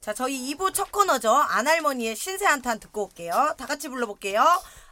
[0.00, 1.30] 자, 저희 2부 첫 코너죠.
[1.30, 3.54] 안할머니의 신세 한탄 듣고 올게요.
[3.58, 4.42] 다 같이 불러볼게요.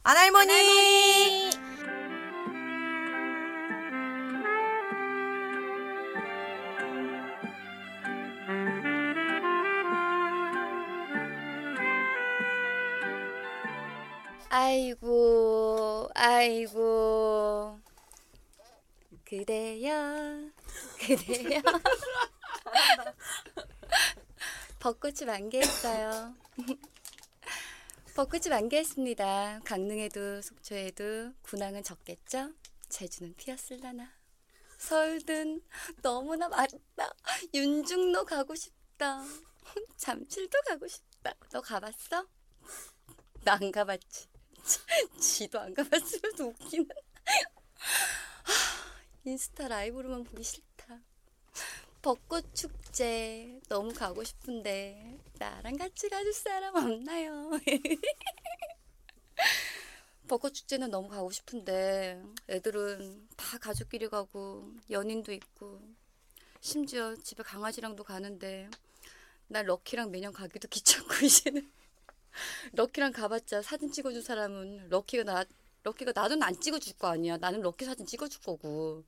[0.02, 1.50] 안할머니!
[14.50, 17.78] 아이고, 아이고.
[19.24, 20.50] 그대여,
[20.98, 21.62] 그대여.
[24.88, 26.34] 벚꽃이 만개했어요.
[28.16, 29.60] 벚꽃이 만개했습니다.
[29.62, 32.54] 강릉에도 속초에도 군항은 적겠죠?
[32.88, 34.10] 제주는 피었을라나.
[34.78, 35.60] 서울든
[36.00, 37.12] 너무나 맛있다.
[37.52, 39.22] 윤중로 가고 싶다.
[39.98, 41.34] 잠실도 가고 싶다.
[41.50, 42.26] 너 가봤어?
[43.44, 44.26] 나 안 가봤지.
[45.20, 46.88] 지도 안 가봤으면 웃기는.
[49.24, 50.67] 인스타 라이브로만 보기 싫다.
[52.02, 57.50] 벚꽃 축제 너무 가고 싶은데 나랑 같이 가줄 사람 없나요?
[60.28, 65.80] 벚꽃 축제는 너무 가고 싶은데 애들은 다 가족끼리 가고 연인도 있고
[66.60, 68.68] 심지어 집에 강아지랑도 가는데
[69.48, 71.70] 나 럭키랑 매년 가기도 귀찮고 이제는
[72.72, 75.44] 럭키랑 가봤자 사진 찍어준 사람은 럭키가 나
[75.82, 77.36] 럭키가 나는 안 찍어줄 거 아니야.
[77.38, 79.04] 나는 럭키 사진 찍어줄 거고.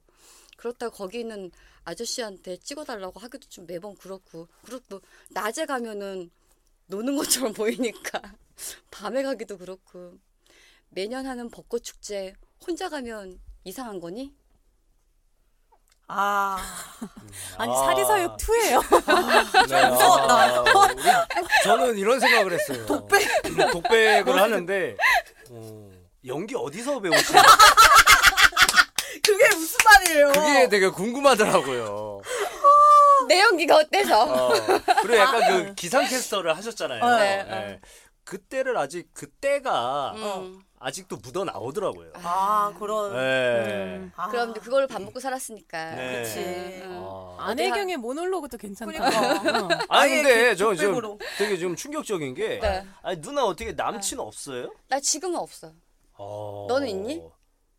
[0.61, 1.51] 그렇다고 거기 있는
[1.85, 4.47] 아저씨한테 찍어달라고 하기도 좀 매번 그렇고.
[4.63, 6.31] 그리고 낮에 가면은
[6.87, 8.21] 노는 것처럼 보이니까
[8.91, 10.19] 밤에 가기도 그렇고.
[10.91, 12.35] 매년 하는 벚꽃 축제
[12.67, 14.35] 혼자 가면 이상한 거니?
[16.09, 16.59] 아,
[17.57, 17.77] 아니 아.
[17.77, 18.83] 사리사욕 2예요.
[19.71, 20.35] 네, 무서웠다.
[20.35, 21.03] 아, 우리-
[21.65, 22.85] 저는 이런 생각을 했어요.
[22.85, 23.23] 독백.
[23.73, 24.97] 독백을 하는데
[25.51, 25.91] 어,
[26.27, 27.41] 연기 어디서 배우시나?
[30.11, 30.29] 말이에요?
[30.33, 32.21] 그게 되게 궁금하더라고요.
[33.29, 34.23] 내 연기가 어때서?
[34.25, 34.53] 어,
[35.03, 37.05] 그리고 약간 그 기상캐스터를 하셨잖아요.
[37.05, 37.81] 어, 네, 예.
[38.25, 40.63] 그때를 아직 그때가 음.
[40.79, 42.13] 아직도 묻어 나오더라고요.
[42.15, 43.15] 아, 그런.
[43.15, 44.11] 예.
[44.17, 45.95] 아, 그럼 그걸 밥 먹고 살았으니까.
[45.95, 46.23] 네.
[46.23, 46.39] 그치.
[46.85, 47.03] 음.
[47.03, 47.37] 아.
[47.51, 48.93] 안혜경의 모놀로그도 괜찮다.
[48.93, 49.65] 그러니까.
[49.65, 49.69] 어.
[49.89, 51.19] 아니 아예 근데 그저 지금.
[51.39, 52.87] 되게 좀 충격적인 게 네.
[53.03, 54.73] 아니 누나 어떻게 남친 없어요?
[54.89, 55.73] 나 지금은 없어.
[56.15, 56.67] 어...
[56.69, 57.23] 너는 있니?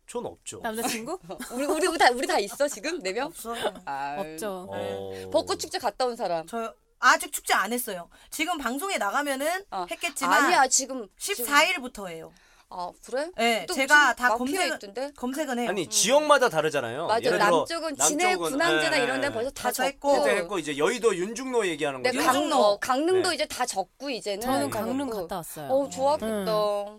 [0.06, 0.60] 전 없죠.
[0.62, 1.18] 남자친구?
[1.52, 3.26] 우리 우리 우리 다 우리 다 있어 지금 네 명?
[3.28, 3.74] 없어요.
[3.84, 4.66] 아, 없죠.
[4.70, 5.30] 어...
[5.30, 6.46] 벚꽃 축제 갔다 온 사람.
[6.46, 8.08] 저 아직 축제 안 했어요.
[8.30, 9.86] 지금 방송에 나가면은 어.
[9.90, 12.30] 했겠지만 아니야 지금 14일부터예요.
[12.74, 13.28] 아 그래?
[13.36, 15.12] 네, 또 제가 무슨 다 마피아 검색 있던데?
[15.16, 15.68] 검색은 해요.
[15.68, 17.06] 아니 지역마다 다르잖아요.
[17.06, 19.30] 맞아 예를 들어 남쪽은 진해 남쪽은, 군항제나 예, 이런 데 예.
[19.32, 20.22] 벌써 다다 적고 했고.
[20.22, 22.24] 그때 했고 이제 여의도 윤중로 얘기하는 네, 거죠.
[22.24, 22.56] 강, 윤중로.
[22.64, 23.34] 어, 강릉도 네.
[23.34, 25.10] 이제 다 적고 이제는 저는 다 강릉.
[25.10, 25.68] 갔다 왔어요.
[25.70, 26.44] 어 좋았겠다.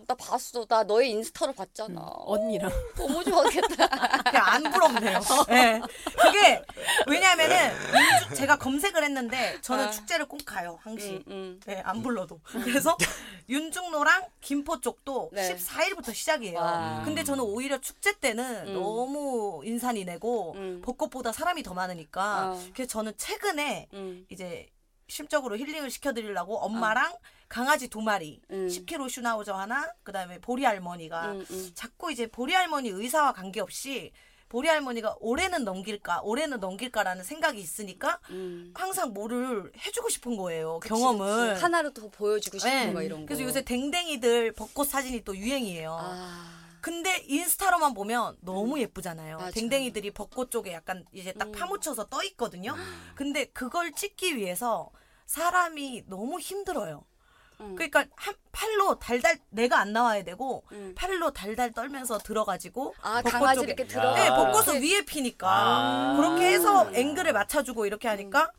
[0.06, 0.64] 나 봤어.
[0.66, 2.00] 나 너의 인스타로 봤잖아.
[2.00, 2.70] 언니랑.
[2.96, 3.88] 너무 좋았겠다.
[4.30, 5.20] 그냥 안 부럽네요.
[5.48, 5.80] 네.
[6.16, 6.62] 그게
[7.08, 7.56] 왜냐면은
[7.92, 9.90] 윤주- 제가 검색을 했는데 저는 아.
[9.90, 11.08] 축제를 꼭 가요 항시.
[11.08, 11.60] 음, 음.
[11.66, 12.40] 네, 안 불러도.
[12.44, 12.96] 그래서
[13.48, 15.42] 윤중로랑 김포 쪽도 네.
[15.64, 16.58] 14일부터 시작이에요.
[16.58, 17.02] 와.
[17.04, 18.74] 근데 저는 오히려 축제 때는 음.
[18.74, 20.82] 너무 인산이 내고 음.
[20.84, 22.60] 벚꽃보다 사람이 더 많으니까 어.
[22.74, 24.26] 그래서 저는 최근에 음.
[24.30, 24.68] 이제
[25.08, 27.14] 심적으로 힐링을 시켜드리려고 엄마랑
[27.48, 28.66] 강아지 두 마리, 음.
[28.68, 31.70] 10kg 슈나우저 하나, 그다음에 보리 할머니가 음, 음.
[31.74, 34.12] 자꾸 이제 보리 할머니 의사와 관계없이
[34.54, 38.72] 보리 할머니가 올해는 넘길까, 올해는 넘길까라는 생각이 있으니까 음.
[38.72, 40.78] 항상 뭐를 해주고 싶은 거예요.
[40.78, 41.54] 그치, 경험을.
[41.54, 41.60] 그치.
[41.60, 42.92] 하나로 더 보여주고 싶은 네.
[42.92, 43.26] 거 이런 거.
[43.26, 45.98] 그래서 요새 댕댕이들 벚꽃 사진이 또 유행이에요.
[46.00, 46.78] 아.
[46.80, 49.38] 근데 인스타로만 보면 너무 예쁘잖아요.
[49.38, 49.50] 맞아.
[49.50, 51.52] 댕댕이들이 벚꽃 쪽에 약간 이제 딱 음.
[51.52, 52.76] 파묻혀서 떠 있거든요.
[53.16, 54.92] 근데 그걸 찍기 위해서
[55.26, 57.04] 사람이 너무 힘들어요.
[57.64, 57.74] 음.
[57.76, 60.94] 그러니까 한 팔로 달달 내가 안 나와야 되고 음.
[60.96, 63.72] 팔로 달달 떨면서 들어가지고 아 강아지 쪽에.
[63.72, 64.14] 이렇게 들어.
[64.14, 64.36] 네, 아.
[64.36, 66.16] 벚꽃을 위에 피니까 아.
[66.16, 68.50] 그렇게 해서 앵글을 맞춰주고 이렇게 하니까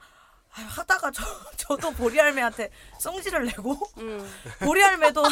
[0.58, 1.24] 아유, 하다가 저
[1.58, 4.30] 저도 보리 할매한테 성질을 내고 음.
[4.60, 5.24] 보리 할매도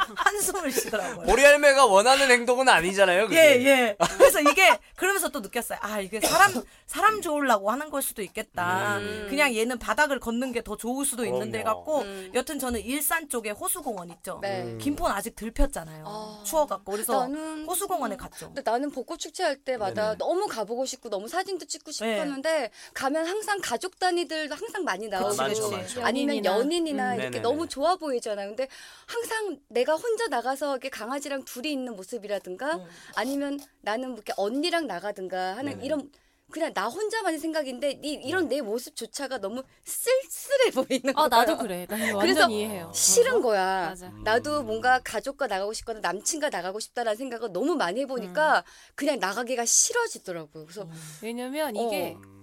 [0.16, 1.26] 한숨을 쉬더라고요.
[1.26, 3.28] 보리 할매가 원하는 행동은 아니잖아요.
[3.28, 3.36] 그게.
[3.60, 3.96] 예, 예.
[4.16, 5.78] 그래서 이게, 그러면서 또 느꼈어요.
[5.82, 8.98] 아, 이게 사람, 사람 좋으려고 하는 걸 수도 있겠다.
[8.98, 9.26] 음.
[9.28, 11.78] 그냥 얘는 바닥을 걷는 게 더 좋을 수도 있는데 그럼요.
[11.84, 12.30] 갖고, 음.
[12.34, 14.38] 여튼 저는 일산 쪽에 호수공원 있죠.
[14.42, 14.76] 네.
[14.80, 16.04] 김포는 아직 들폈잖아요.
[16.06, 16.42] 아.
[16.44, 16.92] 추워갖고.
[16.92, 18.46] 그래서 나는- 호수공원에 갔죠.
[18.52, 20.16] 근데 나는 벚꽃 축제 할 때마다 네네.
[20.18, 21.92] 너무 가보고 싶고 너무 사진도 찍고 네.
[21.92, 26.02] 싶었는데 가면 항상 가족 단위들도 항상 많이 나오고 그치, 그치.
[26.02, 26.58] 아니면 연인이나.
[26.58, 27.14] 연인이나 음.
[27.14, 27.42] 이렇게 네네네.
[27.42, 28.48] 너무 좋아 보이잖아요.
[28.48, 28.68] 근데
[29.06, 32.86] 항상 내가 혼자 나가서 이렇게 강아지랑 둘이 있는 모습이라든가 음.
[33.14, 35.84] 아니면 나는 뭐 이렇게 언니랑 나가든가 하는 네네.
[35.84, 36.10] 이런
[36.50, 41.24] 그냥 나 혼자만의 생각인데 이, 이런 내 모습조차가 너무 쓸쓸해 보이는 거야.
[41.24, 41.86] 아 나도 그래.
[41.88, 42.90] 그래서 이해해요.
[42.92, 43.90] 싫은 거야.
[43.90, 44.12] 맞아.
[44.24, 48.64] 나도 뭔가 가족과 나가고 싶거나 남친과 나가고 싶다라는 생각을 너무 많이 해보니까
[48.96, 50.66] 그냥 나가기가 싫어지더라고요.
[50.66, 50.88] 그래서
[51.22, 52.39] 왜냐면 이게 어.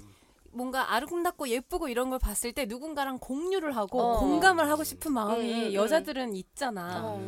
[0.51, 4.19] 뭔가 아름답고 예쁘고 이런 걸 봤을 때 누군가랑 공유를 하고 어.
[4.19, 5.73] 공감을 하고 싶은 마음이 음, 음, 음.
[5.73, 7.01] 여자들은 있잖아.
[7.03, 7.21] 어.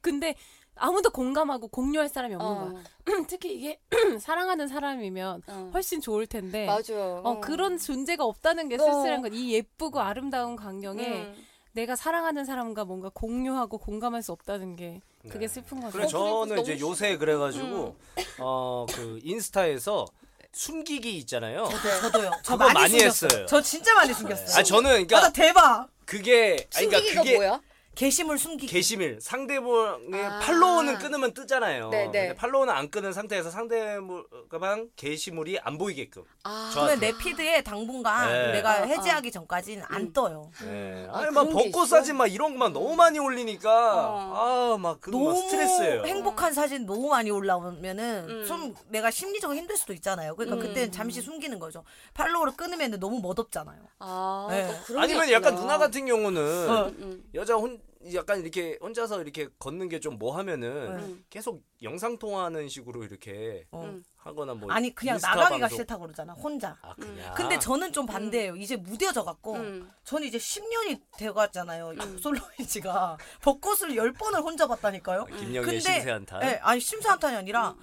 [0.00, 0.34] 근데
[0.74, 2.72] 아무도 공감하고 공유할 사람이 없는 어.
[2.72, 2.82] 거야.
[3.28, 3.80] 특히 이게
[4.20, 5.70] 사랑하는 사람이면 어.
[5.74, 6.66] 훨씬 좋을 텐데.
[6.66, 6.94] 맞아.
[6.96, 8.78] 어, 그런 존재가 없다는 게 어.
[8.78, 11.34] 쓸쓸한 건 이 예쁘고 아름다운 광경에 음.
[11.72, 15.48] 내가 사랑하는 사람과 뭔가 공유하고 공감할 수 없다는 게 그게 네.
[15.48, 15.92] 슬픈 거죠.
[15.92, 17.96] 그래 어, 저는 이제 요새 그래가지고
[18.40, 20.04] 어 그 인스타에서
[20.52, 21.68] 숨기기 있잖아요.
[22.02, 22.30] 저도요.
[22.42, 23.28] 저 그거 많이, 많이 숨겼어요.
[23.30, 23.46] 했어요.
[23.46, 24.58] 저 진짜 많이 숨겼어요.
[24.58, 25.88] 아 저는 아, 그러니까 나 대박.
[26.04, 27.60] 그게 아니, 그러니까 숨기기가 그게 뭐야?
[27.94, 28.72] 게시물 숨기기.
[28.72, 30.38] 게시물 상대방의 아.
[30.40, 31.90] 팔로우는 끊으면 뜨잖아요.
[31.90, 32.04] 네, 네.
[32.04, 36.24] 근데 팔로우는 안 끊은 상태에서 상대방 게시물이 안 보이게끔.
[36.44, 36.70] 아.
[36.72, 38.52] 그러면 내 피드에 당분간 네.
[38.52, 38.86] 내가 어, 어.
[38.86, 40.12] 해제하기 전까지는 안 음.
[40.12, 40.50] 떠요.
[40.64, 41.06] 네.
[41.10, 41.96] 아, 아니 막 그런 게 벚꽃 있어?
[41.96, 44.72] 사진 막 이런 것만 너무 많이 올리니까 어.
[44.74, 46.04] 아막 그거 막 너무 스트레스예요.
[46.04, 48.44] 행복한 사진 너무 많이 올라오면은 음.
[48.46, 50.34] 좀 내가 심리적으로 힘들 수도 있잖아요.
[50.34, 50.66] 그러니까 음.
[50.66, 51.84] 그때는 잠시 숨기는 거죠.
[52.14, 53.80] 팔로우를 끊으면 너무 멋없잖아요.
[53.98, 54.66] 아, 네.
[54.66, 55.60] 또 그런 게 아니면 약간 있구나.
[55.60, 57.24] 누나 같은 경우는 음.
[57.34, 57.81] 여자 혼
[58.14, 60.68] 약간 이렇게 혼자서 이렇게 걷는 게 좀 뭐 하면은
[60.98, 61.24] 음.
[61.30, 63.82] 계속 영상 통화하는 식으로 이렇게 어.
[63.84, 64.04] 음.
[64.16, 65.76] 하거나 뭐 아니 그냥 인스타 나가기가 방송.
[65.76, 66.32] 싫다고 그러잖아.
[66.34, 66.76] 혼자.
[66.82, 67.34] 아 그냥.
[67.34, 68.54] 근데 저는 좀 반대예요.
[68.56, 69.90] 이제 무뎌져 갖고 음.
[70.04, 71.90] 저는 이제 10년이 돼갔잖아요.
[72.00, 72.18] 음.
[72.18, 75.24] 솔로이지가 벚꽃을 10번을 혼자 봤다니까요.
[75.26, 76.38] 김영애 근데- 심세한타.
[76.40, 77.74] 네, 아니 심사한탄이 아니라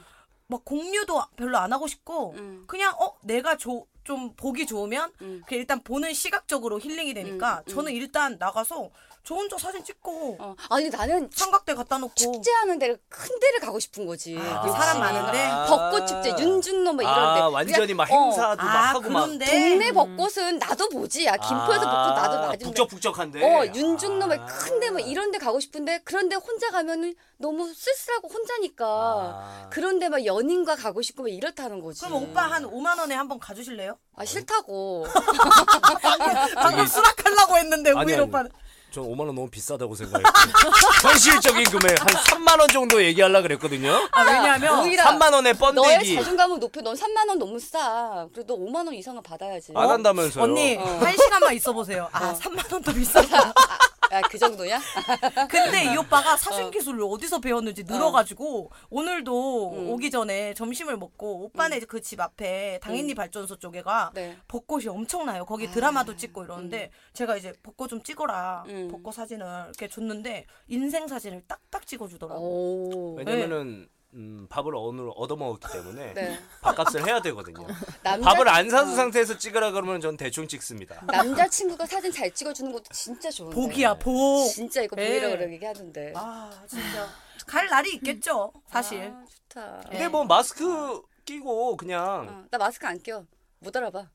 [0.48, 2.64] 막 공유도 별로 안 하고 싶고 음.
[2.68, 5.42] 그냥 어 내가 조, 좀 보기 좋으면 음.
[5.46, 7.74] 그 일단 보는 시각적으로 힐링이 되니까 음, 음.
[7.76, 8.90] 저는 일단 나가서
[9.24, 10.56] 저 혼자 사진 찍고 어.
[10.70, 14.38] 아니 나는 삼각대 갖다 놓고 축제하는 데를 큰 데를 가고 싶은 거지.
[14.40, 14.68] 아.
[14.70, 15.50] 사람 많은데?
[15.68, 17.42] 벚꽃 축제, 윤중로 뭐 이런 데.
[17.42, 21.26] 아, 완전히 막 그냥, 어, 행사도 막 아 하고 막 그런데 동네 벚꽃은 나도 보지.
[21.26, 22.66] 야 김포에서 아, 벚꽃 나도 맞은데.
[22.66, 23.44] 북적북적한데.
[23.44, 24.46] 어 윤중로 막 아.
[24.46, 29.68] 큰데 뭐 이런 데 가고 싶은데 그런데 혼자 가면은 너무 쓸쓸하고 혼자니까 아.
[29.70, 32.02] 그런데 막 연인과 가고 싶고 막 이렇다는 거지.
[32.06, 33.98] 그럼 오빠 한 5만 원에 한번 가주실래요?
[34.16, 35.06] 아 싫다고.
[36.56, 38.14] 방금 수락하려고 했는데 아니.
[38.20, 38.50] 오빠는
[38.92, 40.30] 전 5만 원 너무 비싸다고 생각했고
[41.04, 44.08] 현실적인 금액 한 3만 원 정도 얘기하려 그랬거든요.
[44.12, 46.82] 아 왜냐하면 오히려 3만 원에 너의 번데기 자존감은 높여.
[46.82, 48.28] 넌 3만 원 너무 싸.
[48.34, 49.74] 그래도 5만 원 이상은 받아야지.
[49.76, 50.44] 안 한다면서요.
[50.44, 50.84] 언니 어.
[50.84, 52.10] 한 시간만 있어 보세요.
[52.12, 53.54] 아 3만 원도 비싸다.
[54.12, 54.80] 야, 그 정도냐?
[55.50, 56.38] 근데 이 오빠가 어.
[56.38, 59.90] 사진 기술을 어 디서 배웠는지 늘어가지고 오늘도 음.
[59.90, 64.38] 오기 전에 점심을 먹고 오빠네 그집 앞에 당인리 발전소 쪽에가 네.
[64.48, 65.46] 벚꽃이 엄청나요.
[65.46, 65.72] 거기 아.
[65.72, 68.64] 드라마도 찍고 이러는데 제가 이제 벚꽃 좀 찍어라.
[68.68, 68.88] 음.
[68.92, 72.42] 벚꽃 사진을 이렇게 줬는데 인생 사진을 딱딱 찍어주더라고.
[72.42, 73.16] 오.
[73.16, 76.40] 왜냐면은 음, 밥을 오늘 얻어먹었기 때문에 네.
[76.62, 77.68] 밥값을 해야 되거든요.
[78.02, 81.02] 남자 밥을 안 사둔 상태에서 찍으라 그러면 전 대충 찍습니다.
[81.06, 83.56] 남자친구가 사진 잘 찍어주는 것도 진짜 좋은데.
[83.56, 84.48] 복이야 복.
[84.48, 85.08] 진짜 이거 네.
[85.22, 86.14] 보이라 그러게 하던데.
[86.16, 87.08] 아 진짜
[87.46, 88.52] 갈 날이 있겠죠.
[88.68, 89.14] 사실.
[89.14, 89.82] 아, 좋다.
[89.90, 93.26] 근데 뭐 마스크 끼고 그냥 어, 나 마스크 안 껴.
[93.60, 94.10] 못 알아봐.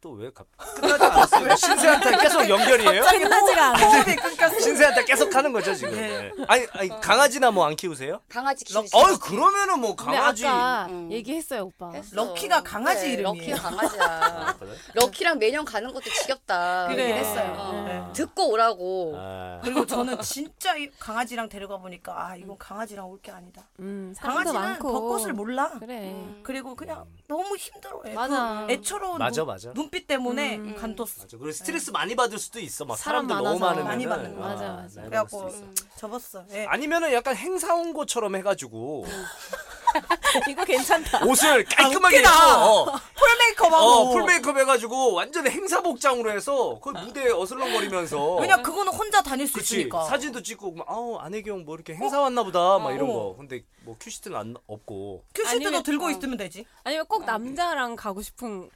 [0.00, 0.30] 또왜
[0.76, 1.56] 끝나지 않았어요?
[1.56, 3.02] 신세한테 계속 연결이에요?
[3.02, 3.78] 끝나지가 않아.
[3.86, 4.60] 호흡이 끊겼어.
[4.60, 5.94] 신세한테 계속 하는 거죠 지금.
[5.94, 6.32] 네.
[6.36, 6.44] 네.
[6.48, 8.20] 아니, 아니 강아지나 뭐 안 키우세요?
[8.28, 8.90] 강아지 키우지.
[8.94, 10.46] 어이 그러면은 뭐 근데 강아지.
[10.46, 11.10] 아까 음.
[11.10, 11.90] 얘기했어요 오빠.
[11.92, 12.14] 했어.
[12.14, 13.54] 럭키가 강아지 그래, 이름이에요.
[13.56, 14.56] 럭키가 강아지야.
[14.94, 16.88] 럭키랑 매년 가는 것도 지겹다.
[16.88, 17.08] 그래.
[17.10, 17.52] 얘기했어요.
[17.56, 17.86] 어.
[18.08, 18.12] 어.
[18.12, 19.14] 듣고 오라고.
[19.18, 23.62] 아, 그리고 저는 진짜 이 강아지랑 데려가 보니까 아 이건 강아지랑 올 게 아니다.
[23.80, 24.92] 음, 강아지는 많고.
[24.92, 25.70] 벚꽃을 몰라.
[25.80, 26.10] 그래.
[26.10, 26.40] 음.
[26.42, 28.12] 그리고 그냥 너무 힘들어해.
[28.14, 28.64] 맞아.
[28.66, 29.72] 그 애처로운 맞아, 눈, 맞아.
[29.72, 30.74] 눈빛 때문에 음.
[30.76, 31.06] 간뒀어.
[31.18, 31.36] 맞아.
[31.38, 32.84] 그리고 스트레스 많이 받을 수도 있어.
[32.84, 33.84] 막 사람 사람들 너무 많아서.
[33.84, 34.40] 많으면 많이 받는 거.
[34.40, 35.02] 맞아, 맞아.
[35.02, 35.74] 그래갖고 음.
[35.96, 36.44] 접었어.
[36.52, 36.66] 예.
[36.66, 39.04] 아니면은 약간 행사 온 것처럼 해가지고
[40.50, 41.24] 이거 괜찮다.
[41.24, 42.30] 옷을 깔끔하게 웃기다.
[42.30, 43.84] 입고 어, full 메이크업하고.
[43.86, 49.46] 어, full 메이크업 해가지고 완전 행사 복장으로 해서 그 무대에 어슬렁거리면서 왜냐 그거는 혼자 다닐
[49.46, 50.04] 수 그치 있으니까.
[50.04, 53.12] 사진도 찍고 막 아우 안혜경 뭐 이렇게 행사 왔나 보다 막 이런 어.
[53.12, 56.10] 거 근데 뭐 큐시트는 안 없고 큐시트도 아니면- 들고 어.
[56.10, 56.64] 있으면 되지.
[56.84, 58.68] 아니면 꼭 남자랑 가고 싶은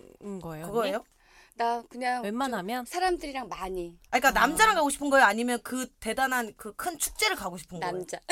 [0.42, 0.64] 거예요.
[0.64, 0.72] 언니?
[0.72, 1.04] 그거예요?
[1.60, 2.86] 나 그냥 웬만하면?
[2.86, 5.26] 좀 사람들이랑 많이 아, 그러니까 남자랑 가고 싶은 거예요?
[5.26, 7.92] 아니면 그 대단한 그 큰 축제를 가고 싶은 거예요?
[7.92, 8.18] 남자.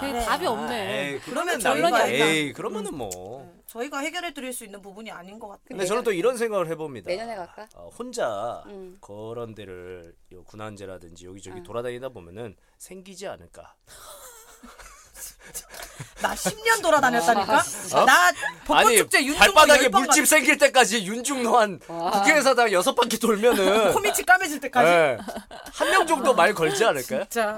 [0.00, 1.12] 그게 아, 답이 없네.
[1.14, 5.48] 에이, 그러면 남자 저희가 에이 그러면은 뭐 저희가 해결해 드릴 수 있는 부분이 아닌 것
[5.48, 5.64] 같아요.
[5.68, 7.66] 근데 저는 또 이런 생각을 해봅니다 내년에 갈까?
[7.74, 8.98] 어, 혼자 음.
[9.00, 11.62] 그런 데를 요 군안제라든지 여기저기 응.
[11.62, 13.74] 돌아다니다 보면은 생기지 않을까
[16.22, 17.62] 나 10년 돌아다녔다니까?
[17.94, 18.32] 아, 나
[18.64, 22.10] 벚꽃 아니 축제 윤중로 발바닥에 물집 생길 때까지 윤중로 한 와.
[22.12, 25.22] 국회의사당 여섯 바퀴 돌면은 코밑이 까매질 때까지.
[25.74, 27.20] 한명 정도 말 걸지 않을까요?
[27.24, 27.48] 진짜.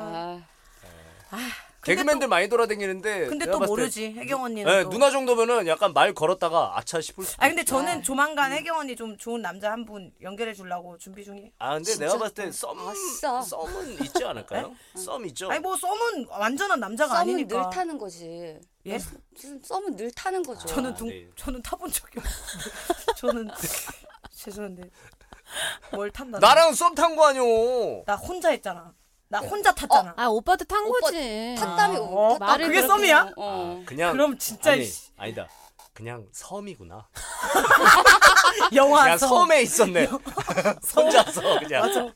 [1.31, 1.39] 아,
[1.85, 4.91] 개그맨들 많이 돌아다니는데 근데 또 모르지 혜경 언니는 네, 또.
[4.91, 8.97] 누나 정도면은 약간 말 걸었다가 아차 싶을 수도 아 근데 있- 저는 조만간 혜경 언니
[8.97, 11.51] 좀 좋은 남자 한 분 연결해 주려고 준비 중이에요.
[11.59, 13.43] 아 근데 내가 봤을 때 썸, 아싸.
[13.43, 14.75] 썸은 있지 않을까요?
[14.97, 15.51] 썸 있죠.
[15.51, 17.63] 아니 뭐 썸은 완전한 남자가 썸은 아니니까.
[17.65, 18.59] 늘 타는 거지.
[18.87, 18.99] 예?
[19.33, 20.67] 무슨 썸은 늘 타는 거죠.
[20.67, 21.27] 저는 아, 둥, 네.
[21.37, 23.15] 저는 타본 적이 없어요.
[23.17, 23.49] 저는
[24.33, 24.91] 죄송한데
[25.93, 26.39] 뭘 탔나?
[26.39, 28.05] 나랑 썸 탄 거 아니오.
[28.07, 28.93] 나 혼자 했잖아.
[29.35, 30.15] 나 혼자 탔잖아.
[30.17, 31.57] 아 오빠도 탄 오빠 거지.
[31.59, 32.01] 탔다며.
[32.03, 32.39] 어, 탔다며.
[32.53, 33.33] 말을 그게 그렇게- 썸이야?
[33.37, 33.83] 어.
[33.85, 35.49] 그냥 그럼 진짜 아니, 씨, 아니다.
[35.93, 37.09] 그냥 섬이구나.
[38.75, 39.29] 영화 그냥 섬.
[39.31, 40.07] 섬에 있었네.
[40.97, 41.83] 혼자서 그냥.
[41.83, 42.07] 맞아.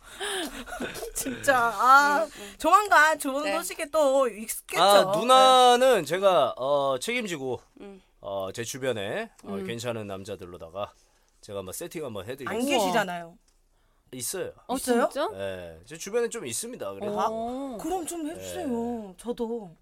[1.15, 3.57] 진짜 아 조만간 좋은 네.
[3.57, 4.81] 소식에 또 익숙했죠.
[4.83, 8.01] 아 누나는 제가 어, 책임지고 음.
[8.21, 10.93] 어, 제 주변에 어, 괜찮은 남자들로다가
[11.41, 12.79] 제가 한번 세팅 한번 안 해드리겠습니다.
[12.79, 13.35] 계시잖아요.
[14.13, 14.53] 있어요.
[14.67, 15.09] 어 있어요?
[15.13, 15.29] 진짜?
[15.35, 16.93] 예, 제 주변에 좀 있습니다.
[16.95, 17.79] 그래서 어.
[17.81, 18.67] 그럼 좀 해주세요.
[18.69, 19.15] 네.
[19.19, 19.77] 저도.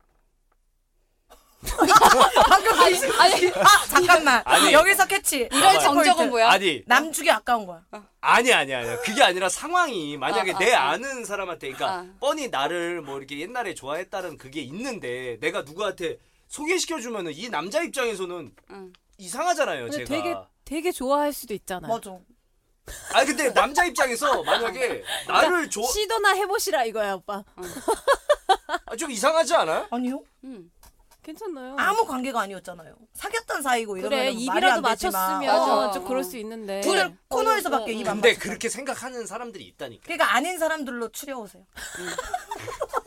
[1.66, 4.72] 방금 아니, 아니 아 잠깐만 아니.
[4.72, 5.80] 여기서 캐치 이럴.
[5.80, 6.50] 정적은 뭐야?
[6.50, 7.82] 아니 남 주기 아까운 거야.
[8.20, 10.90] 아니 아니 아니 그게 아니라 상황이 만약에 아, 아, 내 아.
[10.90, 12.06] 아는 사람한테 그러니까 아.
[12.20, 16.18] 뻔히 나를 뭐 이렇게 옛날에 좋아했다는 그게 있는데 내가 누구한테
[16.48, 18.92] 소개시켜 주면은 이 남자 입장에서는 응.
[19.18, 21.88] 이상하잖아요 근데 제가 되게 되게 좋아할 수도 있잖아.
[21.88, 22.18] 맞아.
[23.12, 27.42] 아 근데 남자 입장에서 만약에 나를 좋아 시도나 해보시라 이거야 오빠.
[28.86, 29.86] 아, 좀 이상하지 않아요?
[29.90, 30.22] 아니요.
[30.44, 30.70] 음.
[31.22, 31.74] 괜찮아요.
[31.76, 32.94] 아무 관계가 아니었잖아요.
[33.14, 34.80] 사귀었던 사이고 이러면 그래 입이라도.
[34.80, 35.90] 맞췄으면 맞아.
[35.90, 36.80] 좀 그럴 수 있는데.
[36.82, 37.16] 둘을 네.
[37.28, 41.64] 코너에서밖에 어, 입안 근데 그렇게 생각하는 사람들이 있다니까 그러니까 아닌 사람들로 추려오세요.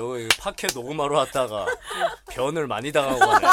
[0.00, 1.66] 여기 팟캐 녹음하러 왔다가
[2.30, 3.46] 변을 많이 당하고 가네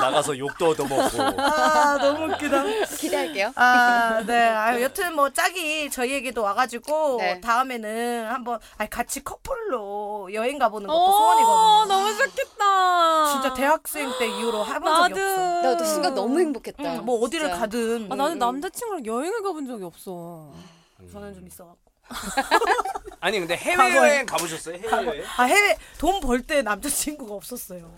[0.00, 2.62] 나가서 욕도 얻어먹고 아 너무 웃기다.
[2.98, 3.52] 기대할게요.
[3.56, 4.48] 아, 네.
[4.48, 7.40] 아, 여튼 뭐 짝이 저희에게도 와가지고 네.
[7.40, 11.86] 다음에는 한번 아니, 같이 커플로 여행 가보는 것도 어, 소원이거든요.
[11.94, 13.32] 너무 좋겠다.
[13.32, 15.14] 진짜 대학생 때 이후로 해본 나도.
[15.14, 15.62] 적이 없어.
[15.62, 16.82] 나도 순간 너무 행복했다.
[16.82, 17.60] 응, 뭐 어디를 진짜.
[17.60, 20.52] 가든 아, 나는 남자친구랑 여행을 가본 적이 없어.
[21.12, 21.87] 저는 좀 있어갖고.
[23.20, 23.90] 아니 근데 과거에.
[23.90, 24.76] 해외 여행 가보셨어요?
[24.76, 25.24] 해외 여행?
[25.36, 27.92] 아 해외 돈 벌 때 남자친구가 없었어요.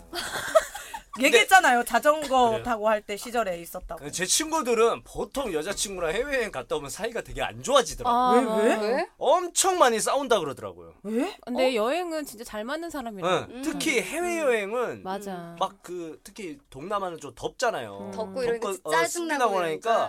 [1.19, 1.83] 얘기했잖아요.
[1.83, 2.63] 자전거 그래요?
[2.63, 4.11] 타고 할 때 시절에 있었다고.
[4.11, 8.49] 제 친구들은 보통 여자친구랑 해외여행 갔다 오면 사이가 되게 안 좋아지더라고요.
[8.51, 8.87] 아, 왜, 왜?
[8.95, 9.09] 왜?
[9.17, 10.93] 엄청 많이 싸운다 그러더라고요.
[11.03, 11.35] 왜?
[11.45, 13.47] 근데 여행은 진짜 잘 맞는 사람이랑.
[13.49, 15.55] 응, 특히 해외여행은 맞아.
[15.59, 18.11] 막그 특히 동남아는 좀 덥잖아요.
[18.13, 19.59] 덥고 이러니까 덥고, 어, 짜증나고.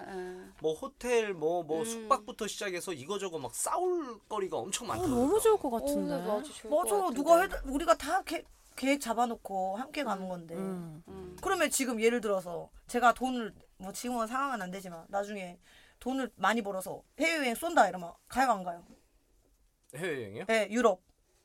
[0.08, 0.52] 응.
[0.60, 1.84] 뭐 호텔 뭐뭐 음.
[1.84, 5.06] 숙박부터 시작해서 이거저거 막 싸울 거리가 엄청 어, 많다.
[5.08, 6.16] 너무 좋을 것 어, 같은데.
[6.24, 6.96] 나 아주 좋을 것 맞아.
[6.96, 7.14] 같은데.
[7.16, 8.44] 누가 해 우리가 다 계,
[8.76, 10.54] 계획 잡아놓고 함께 가는 건데.
[10.54, 11.02] 음.
[11.08, 11.36] 음.
[11.40, 15.58] 그러면 지금 예를 들어서 제가 돈을 뭐 지금은 상황은 안 되지만 나중에
[16.00, 18.84] 돈을 많이 벌어서 해외여행 쏜다 이러면 가요 안 가요?
[19.94, 20.44] 해외여행이요?
[20.46, 21.02] 네, 유럽.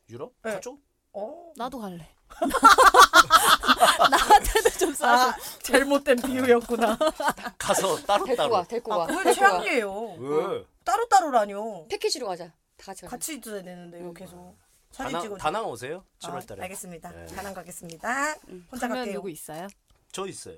[0.09, 0.33] 유럽?
[0.43, 0.53] 네.
[0.53, 0.79] 가죠?
[1.13, 1.51] 어.
[1.55, 2.07] 나도 갈래.
[4.09, 5.29] 나한테도 좀 싸줘.
[5.29, 6.97] 아, 잘못된 비유였구나.
[7.57, 8.53] 가서 따로 데리고 따로.
[8.53, 9.05] 와, 데리고 아, 와.
[9.07, 9.49] 그게 데리고 와.
[9.51, 10.03] 최악이에요.
[10.19, 10.65] 왜?
[10.83, 11.87] 따로따로라뇨.
[11.89, 12.47] 패키지로 가자.
[12.47, 13.09] 다 같이 가자.
[13.11, 14.57] 같이 있어야 되는데 이거 계속.
[14.91, 15.37] 사진 다낭, 찍어.
[15.37, 16.03] 다낭 오세요?
[16.23, 16.61] 아, 7월달에.
[16.63, 17.11] 알겠습니다.
[17.11, 17.25] 네.
[17.35, 18.35] 다낭 가겠습니다.
[18.71, 19.13] 혼자 가면 갈게요.
[19.15, 19.67] 누구 있어요?
[20.11, 20.57] 저 있어요.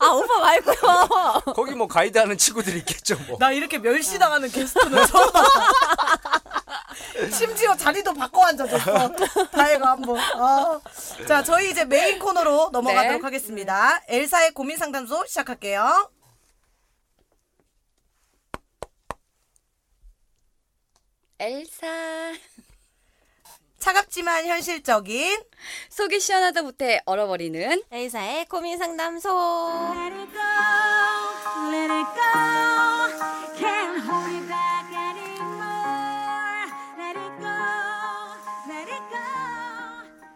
[0.00, 1.40] 아 오빠 말고요.
[1.54, 3.36] 거기 뭐 가이드하는 친구들이 있겠죠 뭐.
[3.38, 5.30] 나 이렇게 멸시당하는 게스트는 처음.
[7.32, 9.12] 심지어 자리도 바꿔 앉아줬어.
[9.50, 10.16] 다혜가 한번.
[10.18, 10.80] 아.
[11.26, 13.24] 자, 저희 이제 메인 코너로 넘어가도록 네.
[13.24, 14.00] 하겠습니다.
[14.08, 16.10] 엘사의 고민 상담소 시작할게요.
[21.42, 22.34] 엘사.
[23.80, 25.42] 차갑지만 현실적인
[25.88, 29.28] 속이 시원하다 못해 얼어버리는 엘사의 고민 상담소.
[29.92, 30.40] Let it go,
[31.72, 32.22] let it go.
[33.58, 36.70] Can't hold it back anymore.
[36.96, 37.58] Let it go,
[38.68, 39.18] let it go.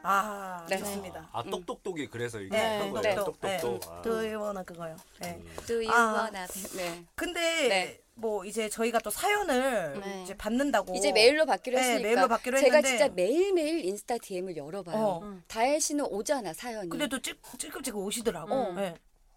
[0.02, 0.78] 아, 네.
[0.78, 1.28] 좋습니다.
[1.32, 3.00] 아 똑똑똑이 그래서 이게 네, 한 네.
[3.00, 3.14] 거예요.
[3.16, 3.40] 똑똑.
[3.40, 3.56] 네.
[3.58, 3.92] 똑똑똑.
[3.92, 4.02] 아.
[4.02, 4.96] Do you wanna 그거요.
[5.20, 5.42] 네.
[5.66, 6.14] Do you 아.
[6.30, 7.04] wanna be- 네.
[7.14, 8.00] 근데 네.
[8.14, 10.22] 뭐 이제 저희가 또 사연을 네.
[10.22, 14.56] 이제 받는다고 이제 메일로 받기로 네, 했으니까 메일로 받기로 제가 했는데 진짜 매일매일 인스타 DM을
[14.56, 14.96] 열어봐요.
[14.96, 15.38] 어.
[15.48, 16.88] 다혜 씨는 오잖아 사연이.
[16.88, 18.54] 근데도 찔- 찔끔찔끔 오시더라고.
[18.70, 18.74] 음.
[18.76, 18.94] 네.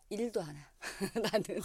[0.10, 0.54] 일도 안 와.
[1.32, 1.62] 나는.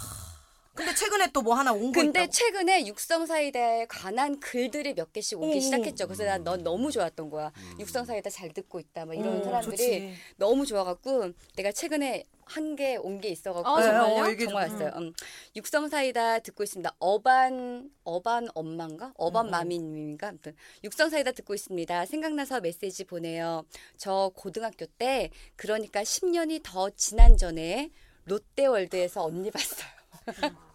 [0.74, 2.32] 근데 최근에 또 뭐 하나 온거 근데 있다고.
[2.32, 5.60] 최근에 육성 사이다에 관한 글들이 몇 개씩 오기 오.
[5.60, 6.06] 시작했죠.
[6.06, 7.52] 그래서 난 넌 너무 좋았던 거야.
[7.78, 9.04] 육성 사이다 잘 듣고 있다.
[9.06, 10.14] 막 이런 오, 사람들이 좋지.
[10.36, 14.02] 너무 좋아갖고 내가 최근에 한 개 온 게 있어갖고 아, 정말요?
[14.32, 14.90] 어, 정말 왔어요.
[14.96, 15.12] 음.
[15.56, 16.94] 육성 사이다 듣고 있습니다.
[16.98, 19.12] 어반 어반 엄마인가?
[19.16, 19.50] 어반 음, 음.
[19.52, 20.28] 마미님인가?
[20.28, 22.04] 아무튼 육성 사이다 듣고 있습니다.
[22.06, 23.64] 생각나서 메시지 보내요.
[23.96, 27.90] 저 고등학교 때 그러니까 10년이 더 지난 전에
[28.24, 29.88] 롯데월드에서 언니 봤어요.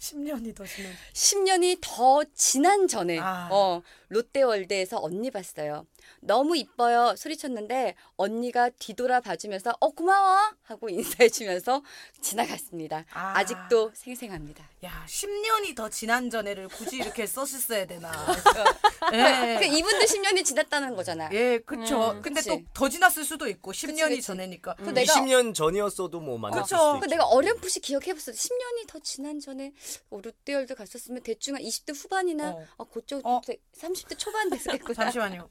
[0.00, 0.92] 10년이 더 지난.
[1.12, 3.48] 10년이 더 지난 전에 아.
[3.52, 5.86] 어, 롯데월드에서 언니 봤어요.
[6.20, 11.82] 너무 이뻐요 소리쳤는데 언니가 뒤돌아 봐주면서 어 고마워 하고 인사해주면서
[12.20, 13.04] 지나갔습니다.
[13.12, 13.38] 아.
[13.38, 14.64] 아직도 생생합니다.
[14.84, 18.10] 야 10년이 더 지난 전에를 굳이 이렇게 썼었어야 되나.
[19.10, 19.66] 그 예.
[19.66, 21.28] 이분도 10년이 지났다는 거잖아.
[21.32, 22.12] 예, 그쵸.
[22.12, 22.48] 음, 근데 그치.
[22.48, 24.22] 또더 지났을 수도 있고 10년이 그치.
[24.22, 24.74] 전에니까.
[24.76, 26.76] 그 내가 20년 전이었어도 뭐 만났을 그쵸.
[26.76, 27.10] 수도 그 있죠.
[27.10, 28.32] 내가 어렴풋이 기억해봤어.
[28.32, 29.72] 10년이 더 지난 전에
[30.10, 32.66] 어, 롯데월드 갔었으면 대충 한 20대 후반이나 어.
[32.76, 33.40] 어, 그쪽 어.
[33.76, 34.94] 30대 초반 됐겠구나.
[35.04, 35.48] 잠시만요.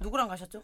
[0.00, 0.62] 누구랑 가셨죠?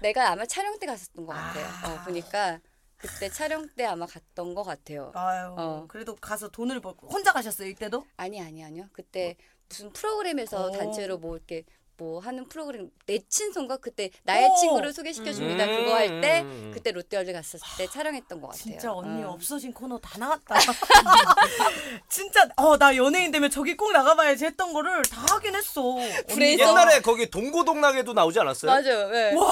[0.00, 1.66] 내가 아마 촬영 때 갔었던 것 같아요.
[1.66, 1.92] 아.
[1.92, 2.60] 어, 보니까
[2.96, 5.12] 그때 촬영 때 아마 갔던 것 같아요.
[5.14, 5.86] 아유, 어.
[5.88, 8.04] 그래도 가서 돈을 벌고 혼자 가셨어요 이때도?
[8.16, 8.88] 아니 아니 아니요.
[8.92, 9.36] 그때
[9.68, 10.70] 무슨 프로그램에서 오.
[10.70, 11.64] 단체로 뭐 이렇게
[11.98, 14.54] 뭐 하는 프로그램 내 친손가 그때 나의 오.
[14.56, 15.64] 친구를 소개시켜 줍니다.
[15.64, 15.76] 음.
[15.84, 16.70] 그거 할때 음.
[16.74, 18.62] 그때 롯데월드 갔었을 때 촬영했던 것 같아요.
[18.62, 19.30] 진짜 언니 어.
[19.30, 20.56] 없어진 코너 다 나갔다.
[22.08, 25.82] 진짜 어 나 연예인 되면 저기 꼭 나가봐야지 했던 거를 다 하긴 했어.
[26.28, 28.70] 브레인 옛날에 거기 동고동락에도 나오지 않았어요?
[28.72, 29.08] 맞아요.
[29.10, 29.32] 네.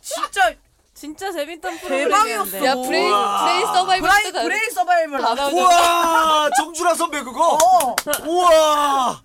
[0.00, 0.54] 진짜
[0.94, 1.78] 진짜 재밌던.
[1.78, 2.64] 프로그램이었는데.
[2.66, 3.12] 야 브레인.
[3.42, 5.20] 브레인 서바이벌 브라이 브레인 서바이벌.
[5.20, 7.96] 우와 정준하 선배 그거 어.
[8.26, 9.22] 우와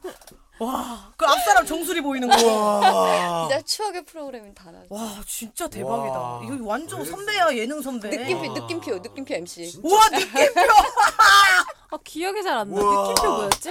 [0.63, 2.35] 와, 그 앞사람 정수리 보이는 거.
[2.47, 4.87] 와 진짜 추억의 프로그램이 다 나왔어.
[4.93, 6.19] 와, 진짜 대박이다.
[6.19, 6.41] 와.
[6.43, 7.03] 이거 완전.
[7.03, 8.09] 선배야 예능 선배.
[8.09, 9.79] 느낌표 느낌표 느낌표 MC.
[9.83, 10.61] 우와 느낌표.
[11.91, 12.75] 어, 기억이 잘 안 나.
[12.75, 13.69] 느낌표 뭐였지?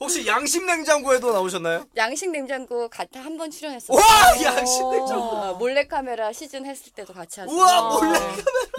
[0.00, 1.84] 혹시 양심 냉장고에도 나오셨나요?
[1.96, 3.92] 양식 냉장고 같이 한 번 출연했었어.
[3.94, 4.00] 와
[4.42, 7.56] 양심 냉장고 어, 몰래카메라 시즌 했을 때도 같이 하셨어.
[7.56, 8.18] 우와 몰래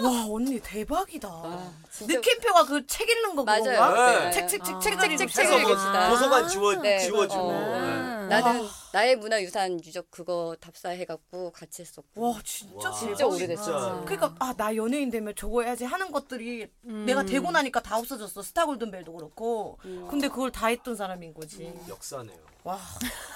[0.02, 1.28] 와 언니 대박이다.
[1.28, 3.62] 아, 진짜 느낌표가 그 책 읽는 거 맞아요.
[3.64, 4.18] 그건가?
[4.24, 4.30] 네.
[4.30, 4.80] 책책책 어.
[4.80, 6.08] 책 책, 책, 책책 해서 뭐 읽읍시다.
[6.10, 6.98] 도서관 지워 네.
[6.98, 7.52] 지워주고 어.
[7.52, 8.10] 네.
[8.30, 12.28] 나는 나의 문화유산 유적 그거 답사해갖고 같이 했었고.
[12.30, 12.98] 와 진짜 와, 대박이다.
[12.98, 14.04] 진짜 오래됐어.
[14.04, 18.42] 그러니까 아 나 연예인 되면 저거 해야지 하는 것들이 내가 되고 나니까 다 없어졌어.
[18.42, 19.78] 스타 골든벨도 그렇고.
[20.10, 21.72] 근데 그걸 다 했던 사람인 거지.
[21.88, 22.38] 역사네요.
[22.62, 22.78] 와.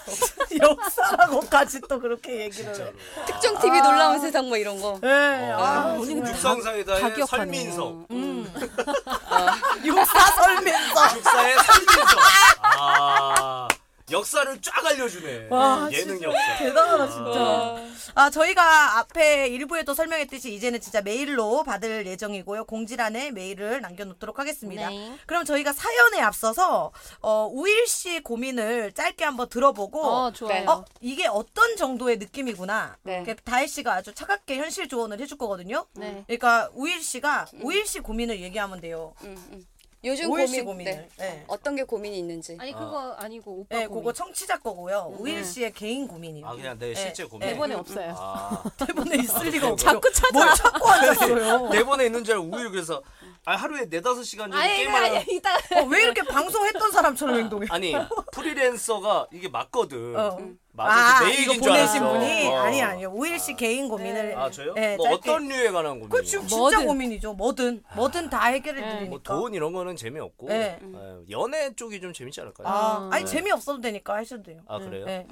[0.60, 2.70] 역사라고까지 또 그렇게 얘기를.
[2.70, 2.74] 해.
[2.74, 2.92] 진짜로.
[3.26, 4.98] 특정 TV 놀라운 세상 뭐 이런 거.
[5.02, 7.26] 네, 아, 언니 근데 육성사에다의 다 기억하네.
[7.44, 8.06] 설민석.
[8.10, 8.52] 음.
[9.84, 12.18] 육사 설면서 육사의 설민석.
[12.62, 13.68] 아
[14.10, 15.48] 역사를 쫙 알려주네.
[15.50, 16.56] 와, 예능 진짜 역사.
[16.58, 17.93] 대단하다 진짜.
[18.14, 22.64] 아 저희가 앞에 일부에도 설명했듯이 이제는 진짜 메일로 받을 예정이고요.
[22.64, 24.88] 공지란에 메일을 남겨놓도록 하겠습니다.
[24.88, 25.16] 네.
[25.26, 30.68] 그럼 저희가 사연에 앞서서 어, 우일 씨 고민을 짧게 한번 들어보고 어, 좋아요.
[30.68, 32.96] 어, 이게 어떤 정도의 느낌이구나.
[33.02, 33.16] 네.
[33.16, 35.86] 이렇게 다혜 씨가 아주 차갑게 현실 조언을 해줄 거거든요.
[35.94, 36.24] 네.
[36.26, 39.14] 그러니까 우일 씨가 우일 씨 고민을 얘기하면 돼요.
[39.22, 39.66] 음, 음.
[40.04, 41.08] 요즘 오일 씨 고민 고민을.
[41.18, 41.44] 네.
[41.48, 42.56] 어떤 게 고민이 있는지.
[42.60, 44.02] 아니 그거 아니고 오빠 네, 고민.
[44.02, 45.14] 그거 청취자 거고요.
[45.18, 46.46] 우일 씨의 개인 고민이에요.
[46.46, 46.94] 아 그냥 내 네.
[46.94, 47.52] 실제 고민 네.
[47.54, 48.14] 대본에 없어요.
[48.16, 49.86] 아 대본에 있을 리가 없죠.
[49.86, 50.28] 자꾸 찾아.
[50.32, 51.70] 뭘 찾고 앉았어요.
[51.72, 53.02] 대본에 있는 줄 알고 우유 그래서
[53.46, 57.36] 아 하루에 네 다섯 시간 정도 아니 게임하는 아니 이따 어, 왜 이렇게 방송했던 사람처럼
[57.36, 57.66] 행동해?
[57.70, 57.94] 아니
[58.32, 60.16] 프리랜서가 이게 맞거든.
[60.18, 60.38] 어.
[60.72, 61.18] 맞아.
[61.18, 62.12] 아, 내 이거 얘기인 줄 보내신 알았어.
[62.18, 62.56] 분이 어.
[62.62, 63.12] 아니 아니요.
[63.14, 64.72] 우일 씨 개인 고민을 아 저요?
[64.74, 65.30] 네, 뭐 짧게.
[65.30, 66.08] 어떤 류에 관한 고민?
[66.08, 66.86] 그 지금 진짜 뭐든.
[66.86, 67.34] 고민이죠.
[67.34, 68.88] 뭐든 뭐든 다 해결해 네.
[68.88, 69.10] 드리니까.
[69.10, 70.78] 뭐 돈 이런 거는 재미없고 네.
[70.82, 72.66] 어, 연애 쪽이 좀 재밌지 않을까요?
[72.66, 73.30] 아, 아니 네.
[73.30, 74.62] 재미 없어도 되니까 하셔도 돼요.
[74.66, 75.04] 아, 그래요?
[75.04, 75.26] 네.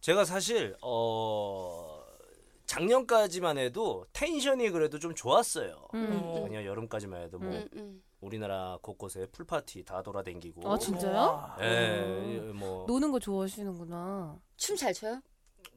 [0.00, 1.91] 제가 사실 어
[2.76, 5.88] 작년까지만 해도 tension이 그래도 좀 좋았어요.
[5.94, 6.32] 음.
[6.34, 8.02] 작년 여름까지만 해도 뭐 음, 음.
[8.20, 11.14] 우리나라 곳곳에 pool party 다 돌아다니고 아 진짜요?
[11.14, 11.56] 와.
[11.60, 14.38] 예, 뭐, 노는 거 좋아하시는구나.
[14.56, 15.20] 춤 잘 춰요?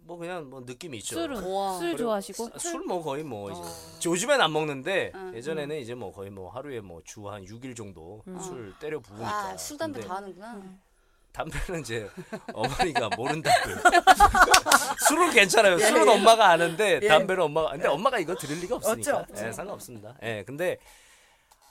[0.04, 1.16] 뭐 그냥 뭐 느낌이 있죠.
[1.16, 1.42] 술은.
[1.80, 2.60] 술 좋아하시고.
[2.60, 3.66] 술 뭐 거의 뭐 이제 어.
[4.12, 8.24] 요즘엔 안 먹는데 응, 예전에는 이제 뭐 거의 뭐 하루에 뭐 주 한 6일 정도
[8.40, 10.62] 술 때려 부으니까 아, 술 담배 다 하는구나.
[11.36, 12.10] 담배는 이제
[12.54, 13.76] 어머니가 모른다고요.
[15.08, 15.78] 술은 괜찮아요.
[15.78, 17.08] 술은 엄마가 아는데 예.
[17.08, 19.18] 담배는 엄마가 근데 엄마가 이거 들을 리가 없으니까.
[19.18, 19.48] 없죠, 없죠.
[19.48, 20.16] 예, 상관없습니다.
[20.24, 20.78] 예, 근데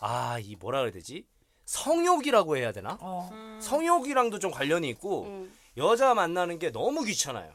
[0.00, 1.26] 아, 이 뭐라 그래야 되지?
[1.64, 2.98] 성욕이라고 해야 되나?
[3.00, 3.58] 어.
[3.62, 5.52] 성욕이랑도 좀 관련이 있고 음.
[5.78, 7.50] 여자 만나는 게 너무 귀찮아요.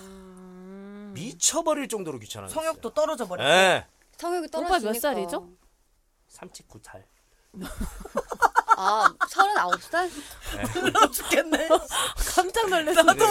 [0.00, 1.12] 음.
[1.14, 2.50] 미쳐버릴 정도로 귀찮아요.
[2.50, 3.42] 성욕도 떨어져 버려.
[3.44, 3.86] 예.
[4.18, 4.92] 성욕이 오빠 떨어지니까.
[4.92, 5.48] 몇 살이죠?
[6.30, 7.02] 39살.
[8.78, 10.10] 아, 서른아홉 살?
[11.12, 11.68] 죽겠네.
[12.36, 13.02] 깜짝 놀랐어.
[13.02, 13.24] 나도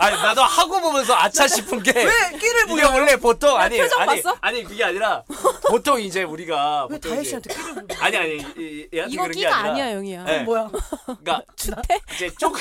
[0.00, 2.90] 아니 나도 하고 보면서 아차 싶은 게 왜 끼를 이게 부려?
[2.92, 4.38] 원래 보통 아니 표정 아니 봤어?
[4.40, 5.22] 아니 그게 아니라
[5.68, 7.96] 보통 이제 우리가 왜 보통 다혜 씨한테 끼를 부려?
[8.00, 10.24] 아니 아니 이- 이- 게 끼가 아니라 아니야 영희야.
[10.24, 10.38] 네.
[10.44, 10.68] 뭐야?
[11.04, 12.00] 그러니까 주태?
[12.14, 12.60] 이제 조금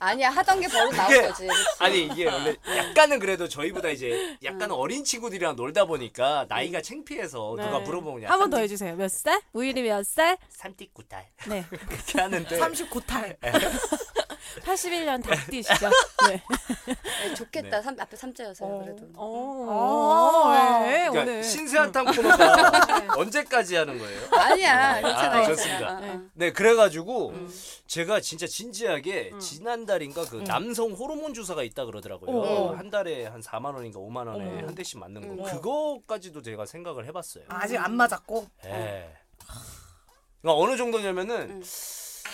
[0.00, 1.46] 아니야, 하던 게 버릇 나온 거지.
[1.46, 1.48] 그치?
[1.78, 7.78] 아니 이게 원래 약간은 그래도 저희보다 이제 약간 어린 친구들이랑 놀다 보니까 나이가 창피해서 누가
[7.78, 7.84] 네.
[7.84, 8.96] 물어보면 한번 더 해주세요.
[8.96, 9.40] 몇 살?
[9.52, 10.38] 우일이 몇 살?
[10.58, 11.66] 39달 네.
[11.68, 13.36] 그렇게 하는데 39탈.
[14.62, 15.88] 81년 닭띠시죠?
[16.28, 16.42] 네.
[17.28, 17.82] 네, 좋겠다.
[17.82, 18.68] 삼, 앞에 삼자여서요.
[18.68, 18.82] 어.
[18.84, 19.06] 그래도.
[19.14, 20.50] 어,
[20.84, 21.44] 네, 그러니까 오늘.
[21.44, 24.20] 신세한 탕 코너가 언제까지 하는 거예요?
[24.32, 24.94] 아니야.
[25.00, 25.08] 괜찮아.
[25.08, 25.46] 아, 괜찮아.
[25.46, 25.92] 좋습니다.
[25.92, 26.20] 어, 어.
[26.34, 27.50] 네, 그래가지고 음.
[27.86, 32.36] 제가 진짜 진지하게 지난달인가 그 남성 호르몬 주사가 있다 그러더라고요.
[32.38, 32.74] 어.
[32.76, 34.66] 한 달에 한 4만 원인가 5만 원에 어.
[34.66, 35.44] 한 대씩 맞는 거.
[35.44, 35.50] 음.
[35.50, 37.44] 그거까지도 제가 생각을 해봤어요.
[37.48, 38.46] 아직 안 맞았고.
[38.66, 39.10] 예.
[40.42, 41.62] 그러니까 어느 정도냐면은 음.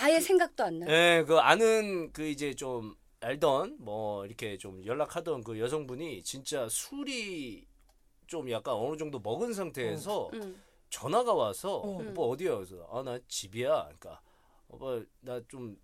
[0.03, 0.87] 아예 생각도 안 나.
[0.89, 7.67] 예, 그 아는 그 이제 좀 알던 뭐 이렇게 좀 연락하던 그 여성분이 진짜 술이
[8.27, 10.63] 좀 약간 어느 정도 먹은 상태에서 음.
[10.91, 11.99] 전화가 와서 어.
[12.03, 12.55] 오빠 어디야?
[12.57, 13.85] 그래서 아 나 집이야.
[13.85, 14.21] 그러니까
[14.69, 15.77] 오빠 나 좀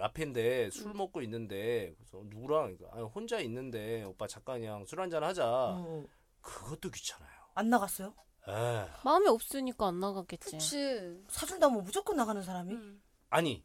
[0.00, 5.44] 앞인데 술 먹고 있는데 그래서 누구랑 그러니까 아, 혼자 있는데 오빠 잠깐이랑 술 한잔 하자.
[5.46, 6.04] 어.
[6.40, 7.30] 그것도 귀찮아요.
[7.54, 8.14] 안 나갔어요?
[8.48, 10.50] 에 마음이 없으니까 안 나가겠지.
[10.52, 11.22] 그치.
[11.28, 12.74] 사준다면 무조건 나가는 사람이?
[12.74, 13.02] 음.
[13.32, 13.64] 아니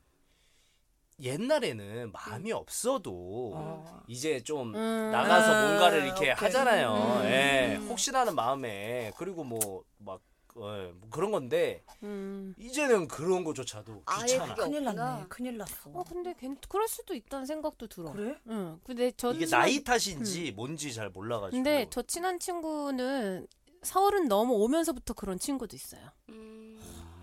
[1.19, 4.03] 옛날에는 마음이 없어도 어.
[4.07, 5.09] 이제 좀 음.
[5.11, 6.45] 나가서 아, 뭔가를 이렇게 오케이.
[6.45, 6.93] 하잖아요.
[6.93, 7.25] 음.
[7.25, 10.21] 예, 혹시라는 마음에 그리고 뭐막
[10.55, 12.53] 어, 뭐 그런 건데 음.
[12.57, 14.55] 이제는 그런 거조차도 아예 귀찮아.
[14.55, 15.05] 그게 큰일 없구나.
[15.11, 15.25] 났네.
[15.27, 15.89] 큰일 났어.
[15.93, 18.11] 어 근데 괜 그럴 수도 있다는 생각도 들어.
[18.13, 18.35] 그래?
[18.49, 18.79] 응.
[18.85, 21.57] 근데 저 이게 친한- 나이 탓인지 뭔지 잘 몰라가지고.
[21.57, 23.47] 근데 저 친한 친구는
[23.83, 26.01] 서른 넘어 오면서부터 그런 친구도 있어요.
[26.29, 26.79] 음.